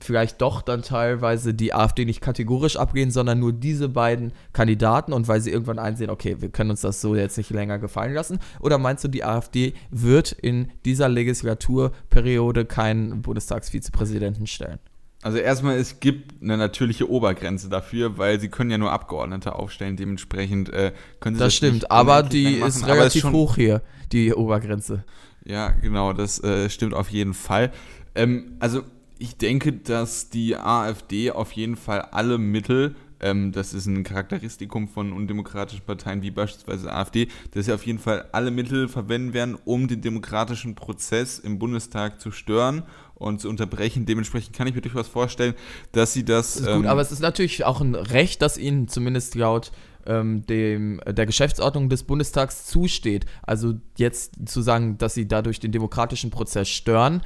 [0.00, 5.28] vielleicht doch dann teilweise die AfD nicht kategorisch ablehnen, sondern nur diese beiden Kandidaten und
[5.28, 8.38] weil sie irgendwann einsehen, okay, wir können uns das so jetzt nicht länger gefallen lassen?
[8.60, 14.78] Oder meinst du, die AfD wird in dieser Legislaturperiode keinen Bundestagsvizepräsidenten stellen?
[15.22, 19.96] Also erstmal, es gibt eine natürliche Obergrenze dafür, weil sie können ja nur Abgeordnete aufstellen,
[19.96, 24.34] dementsprechend äh, können sie das, das stimmt, aber die ist relativ ist hoch hier, die
[24.34, 25.04] Obergrenze.
[25.44, 27.70] Ja, genau, das äh, stimmt auf jeden Fall.
[28.16, 28.82] Ähm, also
[29.22, 34.88] ich denke, dass die AfD auf jeden Fall alle Mittel, ähm, das ist ein Charakteristikum
[34.88, 39.56] von undemokratischen Parteien wie beispielsweise AfD, dass sie auf jeden Fall alle Mittel verwenden werden,
[39.64, 42.82] um den demokratischen Prozess im Bundestag zu stören
[43.14, 44.06] und zu unterbrechen.
[44.06, 45.54] Dementsprechend kann ich mir durchaus vorstellen,
[45.92, 46.54] dass sie das.
[46.54, 49.70] das gut, ähm, aber es ist natürlich auch ein Recht, das ihnen zumindest laut
[50.04, 53.26] ähm, dem, der Geschäftsordnung des Bundestags zusteht.
[53.44, 57.22] Also jetzt zu sagen, dass sie dadurch den demokratischen Prozess stören,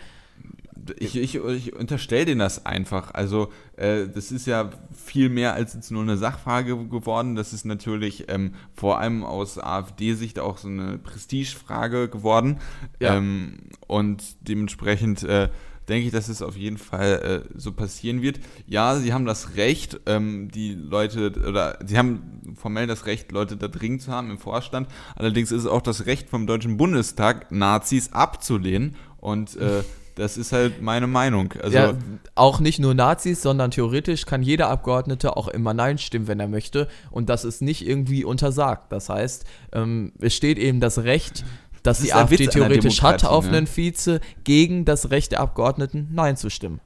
[0.99, 3.15] ich, ich, ich unterstelle denen das einfach.
[3.15, 7.35] Also, äh, das ist ja viel mehr als jetzt nur eine Sachfrage geworden.
[7.35, 12.59] Das ist natürlich ähm, vor allem aus AfD-Sicht auch so eine Prestigefrage geworden.
[13.01, 13.17] Ja.
[13.17, 15.49] Ähm, und dementsprechend äh,
[15.89, 18.41] denke ich, dass es auf jeden Fall äh, so passieren wird.
[18.67, 23.57] Ja, sie haben das Recht, ähm, die Leute, oder sie haben formell das Recht, Leute
[23.57, 24.89] da dringend zu haben im Vorstand.
[25.15, 28.97] Allerdings ist es auch das Recht vom Deutschen Bundestag, Nazis abzulehnen.
[29.19, 29.83] Und äh,
[30.17, 31.53] das ist halt meine Meinung.
[31.63, 31.95] Also ja,
[32.35, 36.49] auch nicht nur Nazis, sondern theoretisch kann jeder Abgeordnete auch immer Nein stimmen, wenn er
[36.49, 36.89] möchte.
[37.11, 38.91] Und das ist nicht irgendwie untersagt.
[38.91, 41.45] Das heißt, ähm, es steht eben das Recht
[41.83, 43.59] dass das die AfD theoretisch hat, auf ne?
[43.59, 46.81] einen Vize gegen das Recht der Abgeordneten Nein zu stimmen.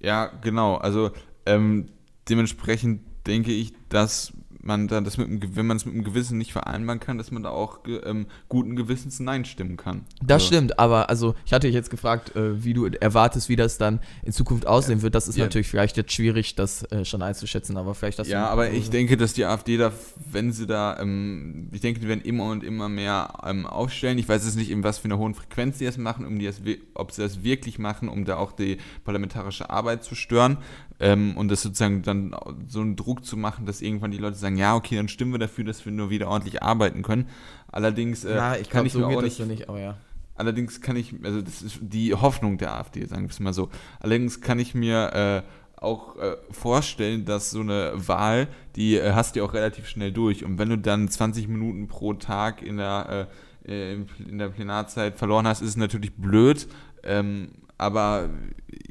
[0.00, 0.76] Ja, genau.
[0.76, 1.12] Also
[1.46, 1.88] ähm,
[2.28, 6.38] dementsprechend denke ich, dass man da das mit einem, wenn man es mit einem Gewissen
[6.38, 10.04] nicht vereinbaren kann, dass man da auch ähm, guten Gewissens Nein stimmen kann.
[10.22, 10.46] Das also.
[10.46, 14.00] stimmt, aber also ich hatte dich jetzt gefragt, äh, wie du erwartest, wie das dann
[14.24, 15.02] in Zukunft aussehen ja.
[15.02, 15.14] wird.
[15.14, 15.44] Das ist ja.
[15.44, 18.28] natürlich vielleicht jetzt schwierig, das äh, schon einzuschätzen, aber vielleicht das.
[18.28, 19.92] Ja, aber ich denke, dass die AfD da,
[20.30, 24.18] wenn sie da, ähm, ich denke, die werden immer und immer mehr ähm, aufstellen.
[24.18, 26.46] Ich weiß es nicht, in was für einer hohen Frequenz sie das machen, um die
[26.46, 26.60] das,
[26.94, 30.58] ob sie das wirklich machen, um da auch die parlamentarische Arbeit zu stören
[31.02, 32.34] ähm, und das sozusagen dann
[32.68, 35.40] so einen Druck zu machen, dass irgendwann die Leute sagen, ja, okay, dann stimmen wir
[35.40, 37.26] dafür, dass wir nur wieder ordentlich arbeiten können.
[37.72, 39.96] Allerdings äh, ja, ich kann glaub, ich so mir auch nicht, nicht aber ja.
[40.36, 43.68] Allerdings kann ich, also das ist die Hoffnung der AfD, sagen wir es mal so.
[43.98, 49.34] Allerdings kann ich mir äh, auch äh, vorstellen, dass so eine Wahl, die äh, hast
[49.34, 50.44] du auch relativ schnell durch.
[50.44, 53.28] Und wenn du dann 20 Minuten pro Tag in der,
[53.66, 56.68] äh, äh, in der Plenarzeit verloren hast, ist es natürlich blöd.
[57.02, 57.50] Ähm,
[57.82, 58.30] aber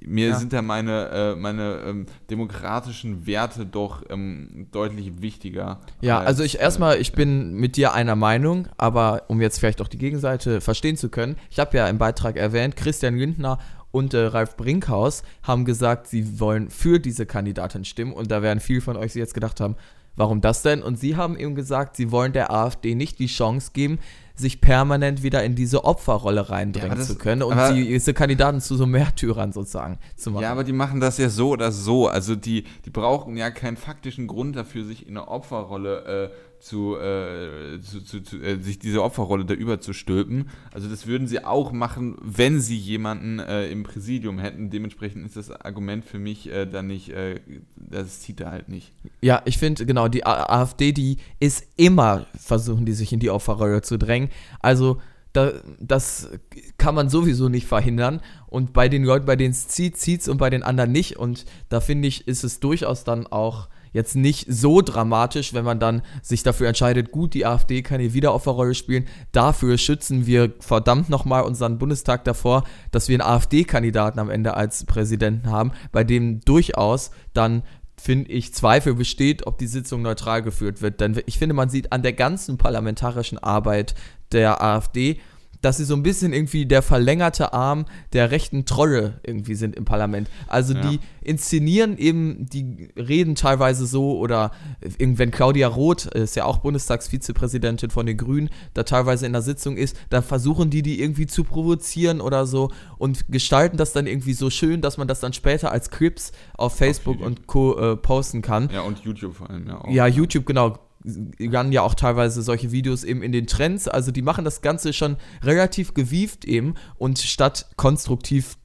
[0.05, 0.35] mir ja.
[0.35, 5.79] sind da meine, äh, meine ähm, demokratischen Werte doch ähm, deutlich wichtiger.
[6.01, 9.81] Ja, als, also ich erstmal, ich bin mit dir einer Meinung, aber um jetzt vielleicht
[9.81, 13.59] auch die Gegenseite verstehen zu können, ich habe ja im Beitrag erwähnt, Christian Lindner
[13.91, 18.59] und äh, Ralf Brinkhaus haben gesagt, sie wollen für diese Kandidatin stimmen und da werden
[18.59, 19.75] viele von euch sich jetzt gedacht haben,
[20.15, 20.81] warum das denn?
[20.81, 23.99] Und sie haben eben gesagt, sie wollen der AfD nicht die Chance geben,
[24.41, 28.75] sich permanent wieder in diese Opferrolle reindrängen ja, zu können und aber, diese Kandidaten zu
[28.75, 30.43] so Märtyrern sozusagen zu machen.
[30.43, 32.07] Ja, aber die machen das ja so oder so.
[32.07, 36.95] Also die, die brauchen ja keinen faktischen Grund dafür, sich in eine Opferrolle äh, zu,
[36.97, 40.49] äh, zu, zu, zu äh, sich diese Opferrolle da überzustülpen.
[40.71, 44.69] Also das würden sie auch machen, wenn sie jemanden äh, im Präsidium hätten.
[44.69, 47.39] Dementsprechend ist das Argument für mich äh, dann nicht, äh,
[47.75, 48.91] das zieht er halt nicht.
[49.21, 53.81] Ja, ich finde genau, die AfD, die ist immer, versuchen die sich in die Opferrolle
[53.81, 54.29] zu drängen.
[54.59, 55.01] Also
[55.33, 56.29] da, das
[56.77, 58.21] kann man sowieso nicht verhindern.
[58.47, 61.17] Und bei den Leuten, bei denen es zieht, zieht es und bei den anderen nicht.
[61.17, 65.79] Und da finde ich, ist es durchaus dann auch jetzt nicht so dramatisch, wenn man
[65.79, 69.07] dann sich dafür entscheidet, gut, die AfD kann hier wieder Opferrolle spielen.
[69.31, 74.85] Dafür schützen wir verdammt nochmal unseren Bundestag davor, dass wir einen AfD-Kandidaten am Ende als
[74.85, 77.63] Präsidenten haben, bei dem durchaus dann
[78.01, 80.99] finde ich, Zweifel besteht, ob die Sitzung neutral geführt wird.
[81.01, 83.93] Denn ich finde, man sieht an der ganzen parlamentarischen Arbeit
[84.31, 85.19] der AfD,
[85.61, 89.85] dass sie so ein bisschen irgendwie der verlängerte Arm der rechten Trolle irgendwie sind im
[89.85, 90.29] Parlament.
[90.47, 90.81] Also ja.
[90.81, 94.51] die inszenieren eben, die reden teilweise so oder
[94.97, 99.77] wenn Claudia Roth, ist ja auch Bundestagsvizepräsidentin von den Grünen, da teilweise in der Sitzung
[99.77, 104.33] ist, dann versuchen die die irgendwie zu provozieren oder so und gestalten das dann irgendwie
[104.33, 107.77] so schön, dass man das dann später als Clips auf Facebook auf und Co.
[107.77, 108.69] Äh, posten kann.
[108.73, 109.89] Ja, und YouTube vor allem, ja auch.
[109.89, 113.87] Ja, YouTube, genau landen ja auch teilweise solche Videos eben in den Trends.
[113.87, 118.57] Also die machen das Ganze schon relativ gewieft eben und statt konstruktiv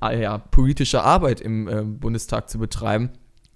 [0.00, 3.10] ah ja, politische Arbeit im äh, Bundestag zu betreiben,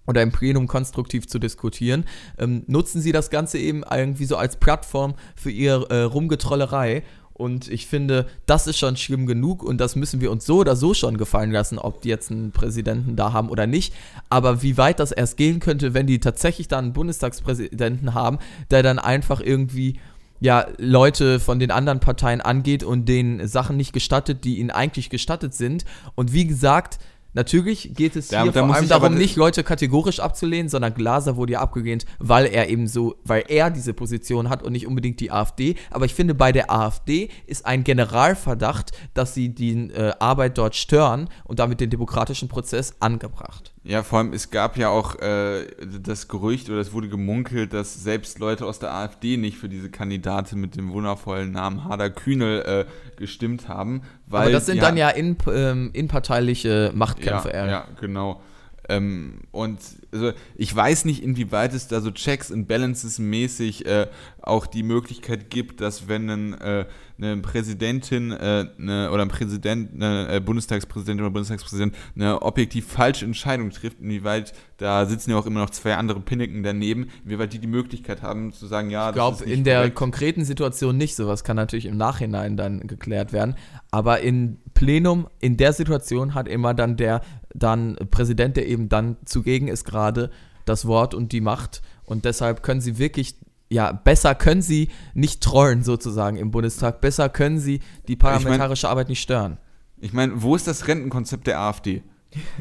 [0.07, 2.05] oder im Plenum konstruktiv zu diskutieren,
[2.39, 7.03] ähm, nutzen sie das Ganze eben irgendwie so als Plattform für ihre äh, Rumgetrollerei
[7.35, 10.77] und ich finde, das ist schon schlimm genug und das müssen wir uns so oder
[10.77, 13.93] so schon gefallen lassen, ob die jetzt einen Präsidenten da haben oder nicht.
[14.31, 18.39] Aber wie weit das erst gehen könnte, wenn die tatsächlich dann einen Bundestagspräsidenten haben,
[18.71, 19.99] der dann einfach irgendwie
[20.39, 25.11] ja, Leute von den anderen Parteien angeht und denen Sachen nicht gestattet, die ihnen eigentlich
[25.11, 25.85] gestattet sind.
[26.15, 26.99] Und wie gesagt,
[27.35, 31.55] Natürlich geht es hier da, vor allem darum, nicht Leute kategorisch abzulehnen, sondern Glaser wurde
[31.55, 35.33] ja abgelehnt, weil er eben so, weil er diese Position hat und nicht unbedingt die
[35.33, 35.75] AfD.
[35.91, 40.77] Aber ich finde, bei der AfD ist ein Generalverdacht, dass sie die äh, Arbeit dort
[40.77, 43.74] stören und damit den demokratischen Prozess angebracht.
[43.87, 45.67] Ja, vor allem, es gab ja auch äh,
[46.03, 49.91] das Gerücht oder es wurde gemunkelt, dass selbst Leute aus der AfD nicht für diese
[49.91, 52.85] Kandidatin mit dem wundervollen Namen Hader Kühnel äh,
[53.17, 54.01] gestimmt haben.
[54.27, 57.51] Weil, Aber das sind ja, dann ja in, ähm, inparteiliche Machtkämpfe.
[57.53, 58.41] Ja, ja genau.
[58.89, 59.79] Ähm, und
[60.13, 64.09] also ich weiß nicht, inwieweit es da so Checks and Balances mäßig äh,
[64.43, 69.95] auch die Möglichkeit gibt, dass wenn ein, äh, eine Präsidentin äh, eine, oder ein Präsident,
[69.95, 75.47] eine äh, Bundestagspräsidentin oder Bundestagspräsident eine objektiv falsche Entscheidung trifft, inwieweit da sitzen ja auch
[75.47, 79.15] immer noch zwei andere Pinniken daneben, inwieweit die die Möglichkeit haben zu sagen, ja, ich
[79.15, 81.17] glaube in der konkreten Situation nicht.
[81.17, 83.55] Sowas kann natürlich im Nachhinein dann geklärt werden,
[83.91, 87.23] aber in Plenum in der Situation hat immer dann der
[87.55, 90.31] dann Präsident, der eben dann zugegen ist gerade,
[90.65, 91.83] das Wort und die Macht.
[92.05, 93.37] Und deshalb können sie wirklich,
[93.71, 97.01] ja, besser können sie nicht trollen sozusagen im Bundestag.
[97.01, 99.59] Besser können sie die parlamentarische ich mein, Arbeit nicht stören.
[99.99, 102.03] Ich meine, wo ist das Rentenkonzept der AfD?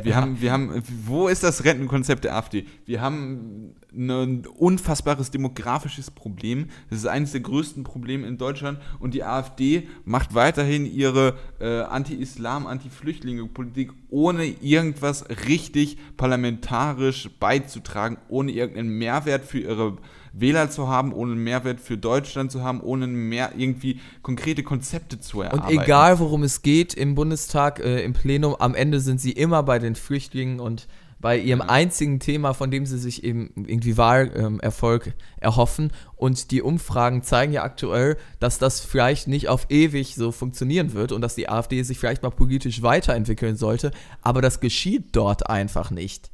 [0.02, 2.66] Wir haben, wir haben, wo ist das Rentenkonzept der AfD?
[2.86, 6.70] Wir haben ein unfassbares demografisches Problem.
[6.90, 8.80] Das ist eines der größten Probleme in Deutschland.
[9.00, 18.52] Und die AfD macht weiterhin ihre äh, Anti-Islam, Anti-Flüchtlinge-Politik, ohne irgendwas richtig parlamentarisch beizutragen, ohne
[18.52, 19.98] irgendeinen Mehrwert für ihre
[20.34, 25.20] Wähler zu haben, ohne einen Mehrwert für Deutschland zu haben, ohne mehr irgendwie konkrete Konzepte
[25.20, 25.78] zu erarbeiten.
[25.78, 29.62] Und egal, worum es geht im Bundestag, äh, im Plenum, am Ende sind sie immer
[29.64, 30.88] bei den Flüchtlingen und
[31.24, 31.70] bei ihrem ja.
[31.70, 35.92] einzigen Thema, von dem sie sich eben irgendwie Wahlerfolg ähm, erhoffen.
[36.18, 41.14] Und die Umfragen zeigen ja aktuell, dass das vielleicht nicht auf ewig so funktionieren wird
[41.14, 43.92] und dass die AfD sich vielleicht mal politisch weiterentwickeln sollte.
[44.22, 46.33] Aber das geschieht dort einfach nicht.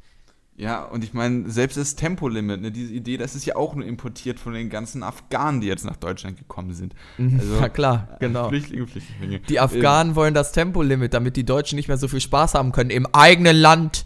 [0.60, 3.86] Ja, und ich meine, selbst das Tempolimit, ne, diese Idee, das ist ja auch nur
[3.86, 6.94] importiert von den ganzen Afghanen, die jetzt nach Deutschland gekommen sind.
[7.16, 7.40] Mhm.
[7.40, 8.50] Also, ja, klar, äh, genau.
[8.50, 9.40] Flüchtlinge, Flüchtlinge.
[9.40, 12.72] Die Afghanen ähm, wollen das Tempolimit, damit die Deutschen nicht mehr so viel Spaß haben
[12.72, 14.04] können im eigenen Land.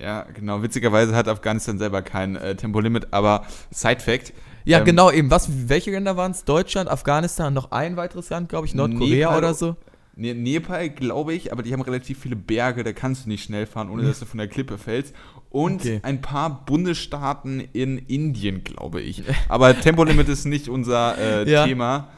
[0.00, 0.62] Ja, genau.
[0.62, 4.32] Witzigerweise hat Afghanistan selber kein äh, Tempolimit, aber Side Fact.
[4.64, 5.32] Ja, ähm, genau, eben.
[5.32, 6.44] Was, welche Länder waren es?
[6.44, 9.76] Deutschland, Afghanistan, noch ein weiteres Land, glaube ich, Nordkorea Nepal, oder so?
[10.18, 13.66] Ne, Nepal, glaube ich, aber die haben relativ viele Berge, da kannst du nicht schnell
[13.66, 15.14] fahren, ohne dass du von der Klippe fällst.
[15.48, 16.00] Und okay.
[16.02, 19.22] ein paar Bundesstaaten in Indien, glaube ich.
[19.48, 21.64] Aber Tempolimit ist nicht unser äh, ja.
[21.64, 22.08] Thema.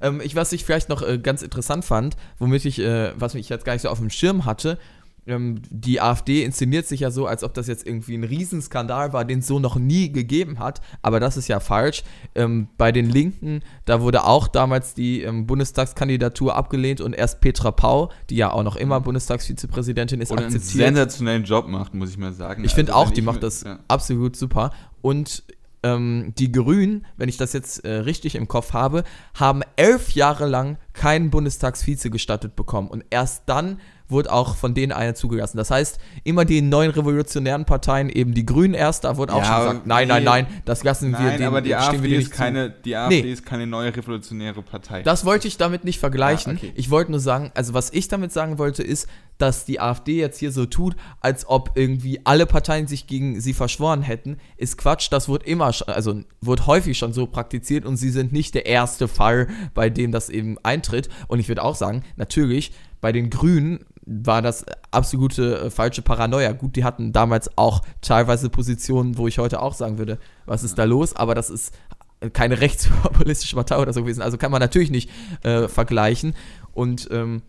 [0.00, 3.48] Ähm, ich, was ich vielleicht noch äh, ganz interessant fand, womit ich, äh, was ich
[3.48, 4.78] jetzt gar nicht so auf dem Schirm hatte,
[5.30, 9.24] ähm, die AfD inszeniert sich ja so, als ob das jetzt irgendwie ein Riesenskandal war,
[9.24, 10.80] den es so noch nie gegeben hat.
[11.02, 12.02] Aber das ist ja falsch.
[12.34, 17.70] Ähm, bei den Linken, da wurde auch damals die ähm, Bundestagskandidatur abgelehnt und erst Petra
[17.70, 19.04] Pau, die ja auch noch immer mhm.
[19.04, 20.86] Bundestagsvizepräsidentin ist, Oder akzeptiert.
[20.86, 22.64] einen sensationellen Job macht, muss ich mal sagen.
[22.64, 23.78] Ich finde also, auch, die macht das ja.
[23.88, 24.72] absolut super.
[25.02, 25.44] Und
[25.82, 30.46] ähm, die Grünen, wenn ich das jetzt äh, richtig im Kopf habe, haben elf Jahre
[30.46, 32.88] lang keinen Bundestagsvize gestattet bekommen.
[32.88, 35.56] Und erst dann wurde auch von denen einer zugelassen.
[35.56, 39.44] Das heißt, immer die neuen revolutionären Parteien, eben die Grünen erst, da wurde auch ja,
[39.44, 42.70] schon gesagt, nein, nein, nein, das lassen nein, wir Nein, aber die AfD, ist keine,
[42.70, 43.32] die AfD nee.
[43.32, 45.02] ist keine neue revolutionäre Partei.
[45.02, 46.52] Das wollte ich damit nicht vergleichen.
[46.52, 46.72] Ja, okay.
[46.76, 49.08] Ich wollte nur sagen, also was ich damit sagen wollte, ist,
[49.40, 53.54] dass die AfD jetzt hier so tut, als ob irgendwie alle Parteien sich gegen sie
[53.54, 55.08] verschworen hätten, ist Quatsch.
[55.10, 59.08] Das wurde immer, also wurde häufig schon so praktiziert und sie sind nicht der erste
[59.08, 61.08] Fall, bei dem das eben eintritt.
[61.26, 66.50] Und ich würde auch sagen, natürlich, bei den Grünen war das absolute äh, falsche Paranoia.
[66.52, 70.78] Gut, die hatten damals auch teilweise Positionen, wo ich heute auch sagen würde, was ist
[70.78, 71.14] da los?
[71.14, 71.72] Aber das ist
[72.32, 74.20] keine rechtspopulistische Partei oder so gewesen.
[74.22, 75.10] Also kann man natürlich nicht
[75.42, 76.34] äh, vergleichen.
[76.72, 77.42] Und ähm,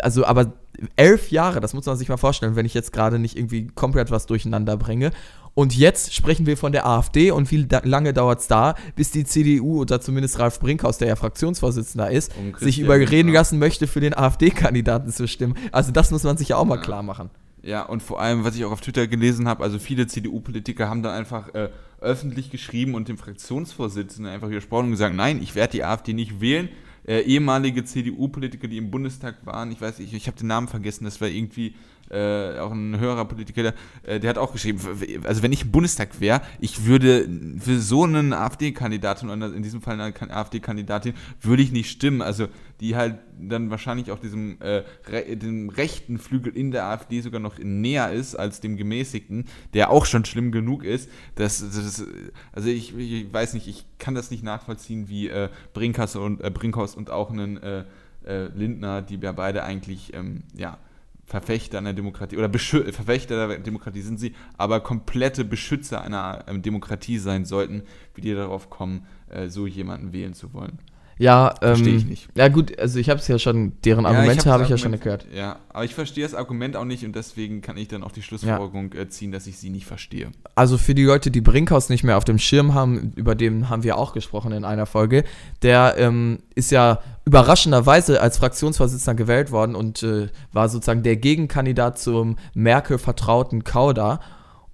[0.00, 0.54] also, aber
[0.96, 4.10] elf Jahre, das muss man sich mal vorstellen, wenn ich jetzt gerade nicht irgendwie komplett
[4.10, 5.12] was durcheinander bringe.
[5.54, 9.12] Und jetzt sprechen wir von der AfD und wie da, lange dauert es da, bis
[9.12, 14.00] die CDU oder zumindest Ralf Brinkhaus, der ja Fraktionsvorsitzender ist, sich überreden lassen möchte, für
[14.00, 15.54] den AfD-Kandidaten zu stimmen.
[15.70, 17.30] Also das muss man sich ja auch mal klar machen.
[17.62, 21.02] Ja, und vor allem, was ich auch auf Twitter gelesen habe, also viele CDU-Politiker haben
[21.02, 25.72] dann einfach äh, öffentlich geschrieben und dem Fraktionsvorsitzenden einfach gesprochen und gesagt, nein, ich werde
[25.72, 26.68] die AfD nicht wählen.
[27.06, 31.04] Äh, ehemalige CDU-Politiker, die im Bundestag waren, ich weiß, ich, ich habe den Namen vergessen,
[31.04, 31.74] das war irgendwie
[32.10, 34.80] äh, auch ein höherer Politiker, der, äh, der, hat auch geschrieben,
[35.24, 40.00] also wenn ich im Bundestag wäre, ich würde für so einen AfD-Kandidaten, in diesem Fall
[40.00, 42.22] eine AfD-Kandidatin, würde ich nicht stimmen.
[42.22, 42.48] Also
[42.80, 47.40] die halt dann wahrscheinlich auch diesem äh, re dem rechten Flügel in der AfD sogar
[47.40, 51.08] noch näher ist als dem gemäßigten, der auch schon schlimm genug ist.
[51.34, 52.04] Das, das
[52.52, 56.50] also ich, ich, weiß nicht, ich kann das nicht nachvollziehen, wie äh, Brinkhaus und äh,
[56.50, 57.84] Brinkhaus und auch einen äh,
[58.26, 60.78] äh, Lindner, die ja beide eigentlich ähm, ja
[61.26, 66.62] Verfechter einer Demokratie oder Beschü Verfechter der Demokratie sind sie, aber komplette Beschützer einer ähm,
[66.62, 67.82] Demokratie sein sollten,
[68.14, 70.78] wie die darauf kommen, äh, so jemanden wählen zu wollen.
[71.18, 72.28] Ja, verstehe ähm, ich nicht.
[72.36, 74.78] Ja, gut, also ich habe es ja schon, deren Argumente ja, habe hab ich ja
[74.78, 75.26] schon gehört.
[75.34, 78.22] Ja, aber ich verstehe das Argument auch nicht und deswegen kann ich dann auch die
[78.22, 79.02] Schlussfolgerung ja.
[79.02, 80.30] Äh, ziehen, dass ich sie nicht verstehe.
[80.54, 83.84] Also für die Leute, die Brinkhaus nicht mehr auf dem Schirm haben, über den haben
[83.84, 85.24] wir auch gesprochen in einer Folge,
[85.62, 91.98] der ähm, ist ja überraschenderweise als Fraktionsvorsitzender gewählt worden und äh, war sozusagen der Gegenkandidat
[91.98, 94.20] zum Merkel-vertrauten Kauder.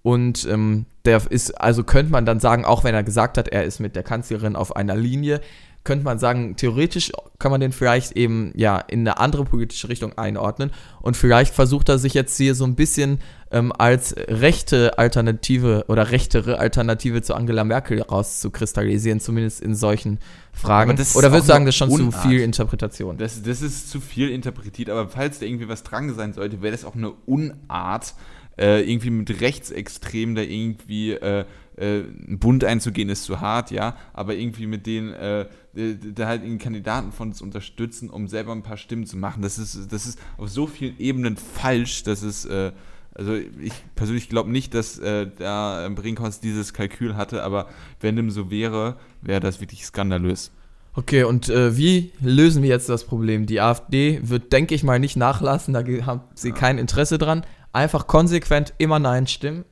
[0.03, 3.65] Und ähm, der ist, also könnte man dann sagen, auch wenn er gesagt hat, er
[3.65, 5.43] ist mit der Kanzlerin auf einer Linie,
[5.85, 10.17] könnte man sagen, theoretisch kann man den vielleicht eben ja in eine andere politische Richtung
[10.19, 13.19] einordnen und vielleicht versucht er sich jetzt hier so ein bisschen
[13.51, 20.19] ähm, als rechte Alternative oder rechtere Alternative zu Angela Merkel rauszukristallisieren, zumindest in solchen
[20.53, 20.93] Fragen.
[20.93, 22.23] Oder würdest du sagen, das ist schon Unart.
[22.23, 23.17] zu viel Interpretation?
[23.17, 26.73] Das, das ist zu viel interpretiert, aber falls da irgendwie was dran sein sollte, wäre
[26.73, 28.15] das auch eine Unart,
[28.59, 31.45] äh, irgendwie mit Rechtsextremen da irgendwie äh,
[31.77, 36.43] äh, einen Bund einzugehen, ist zu hart, ja, aber irgendwie mit denen äh, da halt
[36.43, 39.43] einen Kandidaten von uns unterstützen, um selber ein paar Stimmen zu machen.
[39.43, 42.73] Das ist, das ist auf so vielen Ebenen falsch, dass es äh,
[43.15, 47.69] also ich persönlich glaube nicht, dass äh, da Brinkhaus dieses Kalkül hatte, aber
[48.01, 50.53] wenn dem so wäre, wäre das wirklich skandalös.
[50.95, 53.47] Okay, und äh, wie lösen wir jetzt das Problem?
[53.47, 57.45] Die AfD wird, denke ich mal, nicht nachlassen, da haben sie kein Interesse dran.
[57.73, 59.65] Einfach konsequent immer Nein stimmen.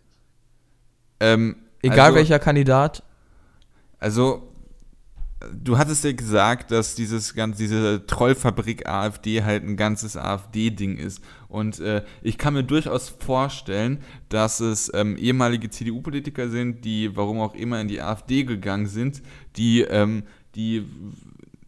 [1.21, 3.03] Ähm, Egal also, welcher Kandidat.
[3.99, 4.53] Also,
[5.53, 11.23] du hattest ja gesagt, dass dieses ganze, diese Trollfabrik AfD halt ein ganzes AfD-Ding ist.
[11.49, 17.41] Und äh, ich kann mir durchaus vorstellen, dass es ähm, ehemalige CDU-Politiker sind, die, warum
[17.41, 19.23] auch immer, in die AfD gegangen sind,
[19.57, 20.25] die, ähm,
[20.55, 20.85] die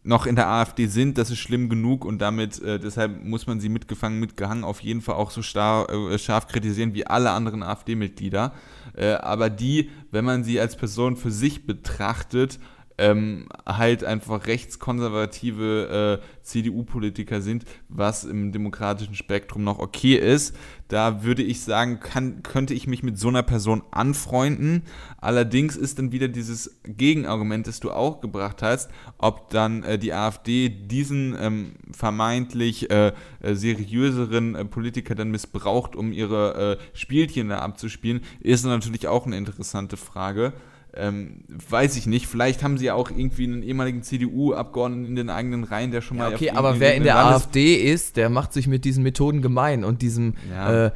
[0.02, 3.60] noch in der AfD sind, das ist schlimm genug und damit, äh, deshalb muss man
[3.60, 7.62] sie mitgefangen, mitgehangen, auf jeden Fall auch so star, äh, scharf kritisieren wie alle anderen
[7.62, 8.54] AfD-Mitglieder.
[8.96, 12.58] Äh, aber die, wenn man sie als Person für sich betrachtet,
[13.00, 20.54] ähm, halt einfach rechtskonservative äh, CDU-Politiker sind, was im demokratischen Spektrum noch okay ist.
[20.88, 24.82] Da würde ich sagen, kann, könnte ich mich mit so einer Person anfreunden.
[25.18, 30.12] Allerdings ist dann wieder dieses Gegenargument, das du auch gebracht hast, ob dann äh, die
[30.12, 37.48] AfD diesen ähm, vermeintlich äh, äh seriöseren äh, Politiker dann missbraucht, um ihre äh, Spielchen
[37.48, 40.52] da abzuspielen, ist natürlich auch eine interessante Frage.
[40.94, 45.30] Ähm, weiß ich nicht, vielleicht haben sie ja auch irgendwie einen ehemaligen CDU-Abgeordneten in den
[45.30, 46.34] eigenen Reihen, der schon ja, mal.
[46.34, 49.84] Okay, aber wer in der Landes AfD ist, der macht sich mit diesen Methoden gemein
[49.84, 50.90] und diesem ja, äh,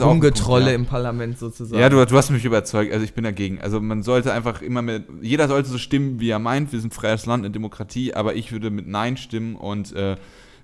[0.00, 0.74] Rumgetrolle ja.
[0.74, 1.80] im Parlament sozusagen.
[1.80, 3.60] Ja, du, du, hast mich überzeugt, also ich bin dagegen.
[3.60, 6.94] Also man sollte einfach immer mit, jeder sollte so stimmen, wie er meint, wir sind
[6.94, 10.16] freies Land, eine Demokratie, aber ich würde mit Nein stimmen und äh,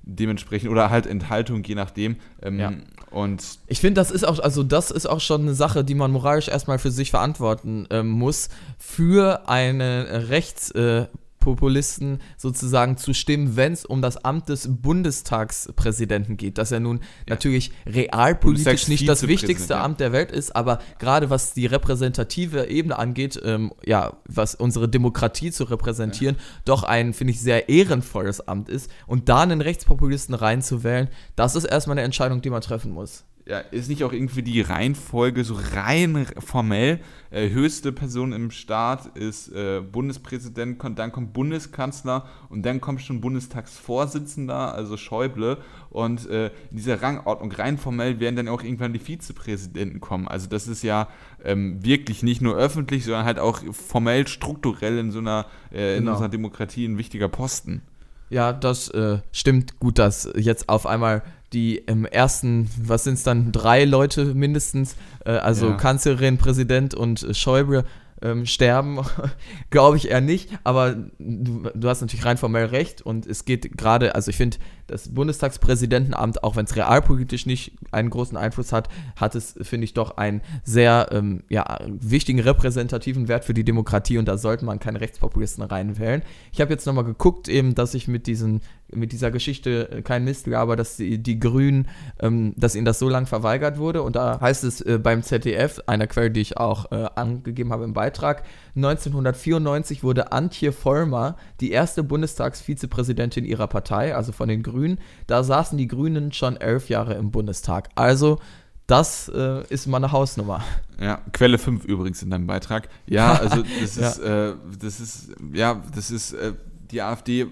[0.03, 2.17] dementsprechend oder halt Enthaltung, je nachdem.
[2.41, 2.73] Ähm, ja.
[3.11, 6.11] Und ich finde, das ist auch, also das ist auch schon eine Sache, die man
[6.11, 8.49] moralisch erstmal für sich verantworten ähm, muss.
[8.79, 11.07] Für eine Rechts- äh,
[11.47, 16.99] Populisten sozusagen zu stimmen, wenn es um das Amt des Bundestagspräsidenten geht, dass er nun
[16.99, 17.05] ja.
[17.29, 19.77] natürlich realpolitisch nicht das wichtigste.
[19.77, 24.89] Amt der Welt ist, aber gerade was die repräsentative Ebene angeht, ähm, ja, was unsere
[24.89, 26.43] Demokratie zu repräsentieren, ja.
[26.65, 28.91] doch ein, finde ich, sehr ehrenvolles Amt ist.
[29.07, 33.61] Und da einen Rechtspopulisten reinzuwählen, das ist erstmal eine Entscheidung, die man treffen muss ja,
[33.61, 36.99] ist nicht auch irgendwie die Reihenfolge so rein formell?
[37.31, 43.21] Äh, höchste Person im Staat ist äh, Bundespräsident, dann kommt Bundeskanzler und dann kommt schon
[43.21, 45.59] Bundestagsvorsitzender, also Schäuble.
[45.91, 50.27] Und äh, in dieser Rangordnung rein formell werden dann auch irgendwann die Vizepräsidenten kommen.
[50.27, 51.07] Also das ist ja
[51.45, 56.01] ähm, wirklich nicht nur öffentlich, sondern halt auch formell strukturell in so einer, äh, in
[56.01, 56.13] genau.
[56.13, 57.83] unserer Demokratie ein wichtiger Posten.
[58.29, 61.23] Ja, das äh, stimmt gut, dass jetzt auf einmal
[61.53, 65.77] die im ersten, was sind es dann, drei Leute mindestens, äh, also ja.
[65.77, 67.85] Kanzlerin, Präsident und äh, Schäuble,
[68.23, 69.01] ähm, sterben,
[69.71, 73.77] glaube ich eher nicht, aber du, du, hast natürlich rein formell recht und es geht
[73.77, 78.89] gerade, also ich finde, das Bundestagspräsidentenamt, auch wenn es realpolitisch nicht einen großen Einfluss hat,
[79.17, 84.19] hat es, finde ich, doch einen sehr ähm, ja, wichtigen repräsentativen Wert für die Demokratie
[84.19, 86.23] und da sollte man keine Rechtspopulisten reinwählen.
[86.53, 88.61] Ich habe jetzt nochmal geguckt, eben, dass ich mit diesen
[88.93, 91.89] mit dieser Geschichte äh, kein Mist aber dass die, die Grünen,
[92.21, 94.03] ähm, dass ihnen das so lange verweigert wurde.
[94.03, 97.85] Und da heißt es äh, beim ZDF, einer Quelle, die ich auch äh, angegeben habe
[97.85, 98.45] im Beitrag,
[98.77, 104.99] 1994 wurde Antje Vollmer die erste Bundestagsvizepräsidentin ihrer Partei, also von den Grünen.
[105.27, 107.89] Da saßen die Grünen schon elf Jahre im Bundestag.
[107.95, 108.39] Also
[108.87, 110.63] das äh, ist mal eine Hausnummer.
[111.01, 112.89] Ja, Quelle 5 übrigens in deinem Beitrag.
[113.07, 114.51] Ja, also das ist, ja.
[114.51, 116.53] Äh, das ist, ja, das ist, äh,
[116.91, 117.49] die AfD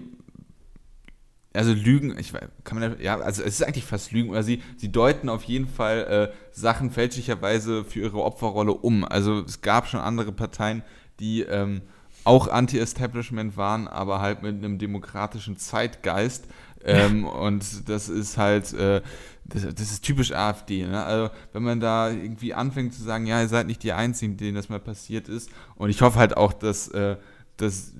[1.55, 2.33] also Lügen, ich
[2.63, 5.67] kann man ja, also es ist eigentlich fast Lügen, oder sie, sie deuten auf jeden
[5.67, 9.03] Fall äh, Sachen fälschlicherweise für ihre Opferrolle um.
[9.05, 10.83] Also es gab schon andere Parteien,
[11.19, 11.81] die ähm,
[12.23, 16.45] auch Anti-Establishment waren, aber halt mit einem demokratischen Zeitgeist.
[16.83, 19.01] Ähm, und das ist halt, äh,
[19.45, 20.85] das, das, ist typisch AfD.
[20.85, 21.03] Ne?
[21.03, 24.55] Also wenn man da irgendwie anfängt zu sagen, ja, ihr seid nicht die Einzigen, denen
[24.55, 25.49] das mal passiert ist.
[25.75, 27.17] Und ich hoffe halt auch, dass äh,
[27.57, 27.93] dass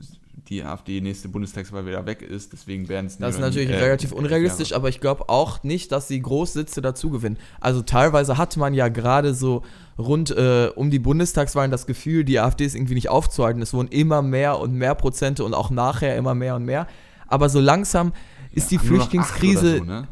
[0.50, 2.54] die AfD nächste Bundestagswahl wieder weg ist.
[2.54, 6.08] Deswegen werden es Das ist natürlich äh, relativ unrealistisch, aber ich glaube auch nicht, dass
[6.08, 7.38] sie Großsitze dazu gewinnen.
[7.60, 9.64] Also teilweise hat man ja gerade so
[9.98, 13.62] rund äh, um die Bundestagswahlen das Gefühl, die AfD ist irgendwie nicht aufzuhalten.
[13.62, 16.88] Es wurden immer mehr und mehr Prozente und auch nachher immer mehr und mehr.
[17.28, 18.14] Aber so langsam
[18.52, 19.78] ist ja, die Flüchtlingskrise.
[19.80, 20.08] So, ne?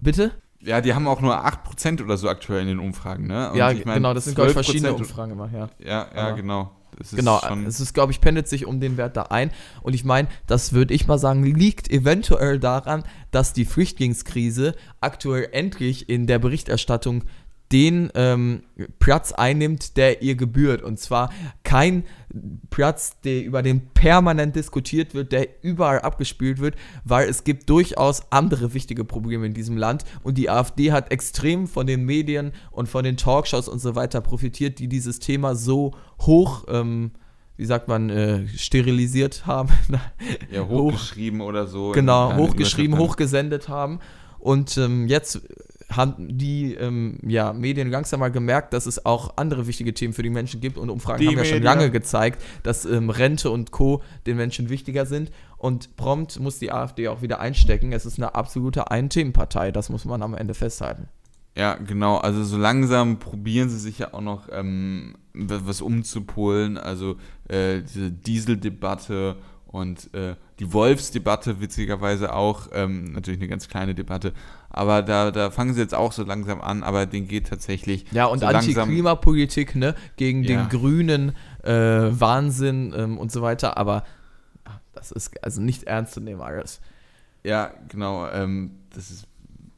[0.00, 0.32] Bitte?
[0.60, 3.52] Ja, die haben auch nur 8% oder so aktuell in den Umfragen, ne?
[3.52, 5.68] Und ja, ich mein, genau, das sind, glaube ich, verschiedene Umfragen immer, ja.
[5.78, 6.72] Ja, ja, Aber genau.
[7.00, 9.50] Es genau, es ist, glaube ich, pendelt sich um den Wert da ein.
[9.82, 15.48] Und ich meine, das würde ich mal sagen, liegt eventuell daran, dass die Flüchtlingskrise aktuell
[15.52, 17.24] endlich in der Berichterstattung
[17.72, 18.62] den ähm,
[18.98, 20.82] Platz einnimmt, der ihr gebührt.
[20.82, 21.30] Und zwar
[21.64, 22.04] kein
[22.70, 28.22] Platz, der über den permanent diskutiert wird, der überall abgespielt wird, weil es gibt durchaus
[28.30, 30.04] andere wichtige Probleme in diesem Land.
[30.22, 34.20] Und die AfD hat extrem von den Medien und von den Talkshows und so weiter
[34.20, 37.12] profitiert, die dieses Thema so hoch, ähm,
[37.56, 39.68] wie sagt man, äh, sterilisiert haben.
[40.50, 41.92] ja, hochgeschrieben Hoch, oder so.
[41.92, 43.98] Genau, hochgeschrieben, hochgesendet haben.
[44.38, 45.42] Und ähm, jetzt
[45.90, 50.22] haben die ähm, ja, Medien langsam mal gemerkt, dass es auch andere wichtige Themen für
[50.22, 53.70] die Menschen gibt und Umfragen die haben ja schon lange gezeigt, dass ähm, Rente und
[53.70, 54.02] Co.
[54.26, 57.92] den Menschen wichtiger sind und prompt muss die AfD auch wieder einstecken.
[57.92, 61.08] Es ist eine absolute Ein-Themen-Partei, das muss man am Ende festhalten.
[61.56, 62.18] Ja, genau.
[62.18, 66.78] Also so langsam probieren sie sich ja auch noch ähm, was umzupolen.
[66.78, 67.16] Also
[67.48, 69.36] äh, diese Dieseldebatte
[69.68, 74.32] und äh, die Wolfsdebatte witzigerweise auch, ähm, natürlich eine ganz kleine Debatte,
[74.70, 78.06] aber da, da fangen sie jetzt auch so langsam an, aber den geht tatsächlich.
[78.10, 80.48] Ja, und so Anti-Klimapolitik, ne, gegen ja.
[80.48, 84.04] den grünen äh, Wahnsinn ähm, und so weiter, aber
[84.94, 86.80] das ist also nicht ernst zu nehmen alles.
[87.44, 89.26] Ja, genau, ähm, das ist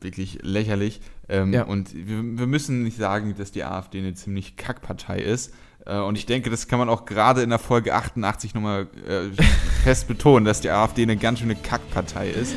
[0.01, 1.01] wirklich lächerlich.
[1.29, 1.65] Ähm, ja.
[1.65, 5.53] Und wir, wir müssen nicht sagen, dass die AfD eine ziemlich Kackpartei ist.
[5.87, 9.43] Äh, und ich denke, das kann man auch gerade in der Folge 88 nochmal äh,
[9.83, 12.55] fest betonen, dass die AfD eine ganz schöne Kackpartei ist.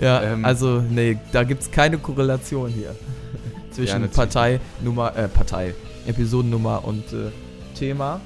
[0.00, 2.94] Ja, ähm, also nee, da gibt es keine Korrelation hier
[3.70, 5.74] zwischen ja, Partei, Nummer, äh, Partei,
[6.06, 7.30] Episodennummer und äh,
[7.74, 8.20] Thema.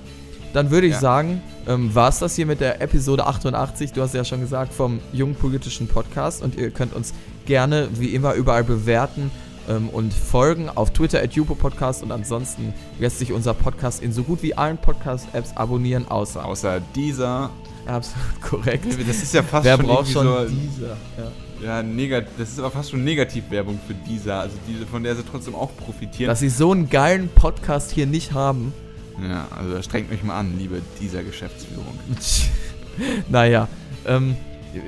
[0.53, 1.01] Dann würde ich ja.
[1.01, 4.72] sagen, ähm, war es das hier mit der Episode 88, du hast ja schon gesagt,
[4.72, 7.12] vom jungen politischen Podcast und ihr könnt uns
[7.45, 9.32] gerne wie immer überall bewerten
[9.68, 14.22] ähm, und folgen auf Twitter at Podcast und ansonsten lässt sich unser Podcast in so
[14.22, 16.44] gut wie allen Podcast-Apps abonnieren, außer.
[16.44, 17.50] Außer dieser.
[17.86, 18.86] Absolut korrekt.
[19.06, 20.96] Das ist ja fast Wer schon braucht schon so, dieser?
[21.62, 25.16] Ja, ja negat das ist aber fast schon Negativwerbung für dieser, also diese, von der
[25.16, 26.28] sie trotzdem auch profitieren.
[26.28, 28.72] Dass sie so einen geilen Podcast hier nicht haben.
[29.22, 31.98] Ja, also strengt mich mal an, liebe dieser Geschäftsführung.
[33.28, 33.68] naja,
[34.06, 34.36] ähm,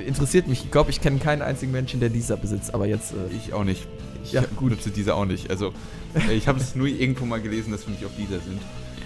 [0.05, 0.65] interessiert mich.
[0.65, 3.13] Ich glaube, ich kenne keinen einzigen Menschen, der dieser besitzt, aber jetzt.
[3.13, 3.87] Äh, ich auch nicht.
[4.27, 4.71] Ich ja, gut.
[4.71, 5.49] nutze dieser auch nicht.
[5.49, 5.73] Also,
[6.15, 8.61] äh, ich habe es nur irgendwo mal gelesen, dass wir nicht auf dieser sind.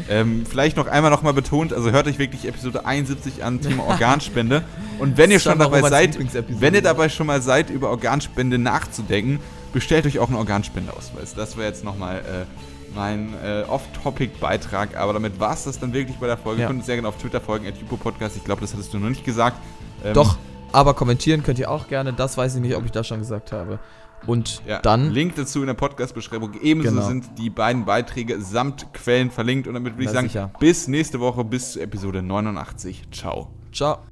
[0.10, 3.84] Ähm, vielleicht noch einmal noch mal betont, also hört euch wirklich Episode 71 an, Thema
[3.88, 4.64] Organspende.
[5.00, 6.18] Und wenn ihr schon dabei seid,
[6.60, 9.40] wenn ihr dabei schon mal seid, über Organspende nachzudenken,
[9.74, 11.36] bestellt euch auch einen Organspendeausweis.
[11.36, 16.18] Das wäre jetzt nochmal äh, mein äh, Off-Topic-Beitrag, aber damit war es das dann wirklich
[16.18, 16.62] bei der Folge.
[16.62, 16.66] Ja.
[16.66, 18.36] Ihr könnt uns sehr gerne auf Twitter folgen, at Podcast.
[18.38, 19.58] Ich glaube, das hattest du noch nicht gesagt.
[20.04, 20.38] Ähm, Doch,
[20.72, 22.14] aber kommentieren könnt ihr auch gerne.
[22.14, 23.80] Das weiß ich nicht, ob ich das schon gesagt habe.
[24.28, 25.12] Und ja, dann.
[25.12, 26.54] Link dazu in der Podcast-Beschreibung.
[26.62, 27.08] Ebenso genau.
[27.08, 29.68] sind die beiden Beiträge samt Quellen verlinkt.
[29.68, 30.52] Und damit würde ich sagen, sicher.
[30.60, 33.04] bis nächste Woche, bis zur Episode 89.
[33.12, 33.50] Ciao.
[33.72, 34.11] Ciao.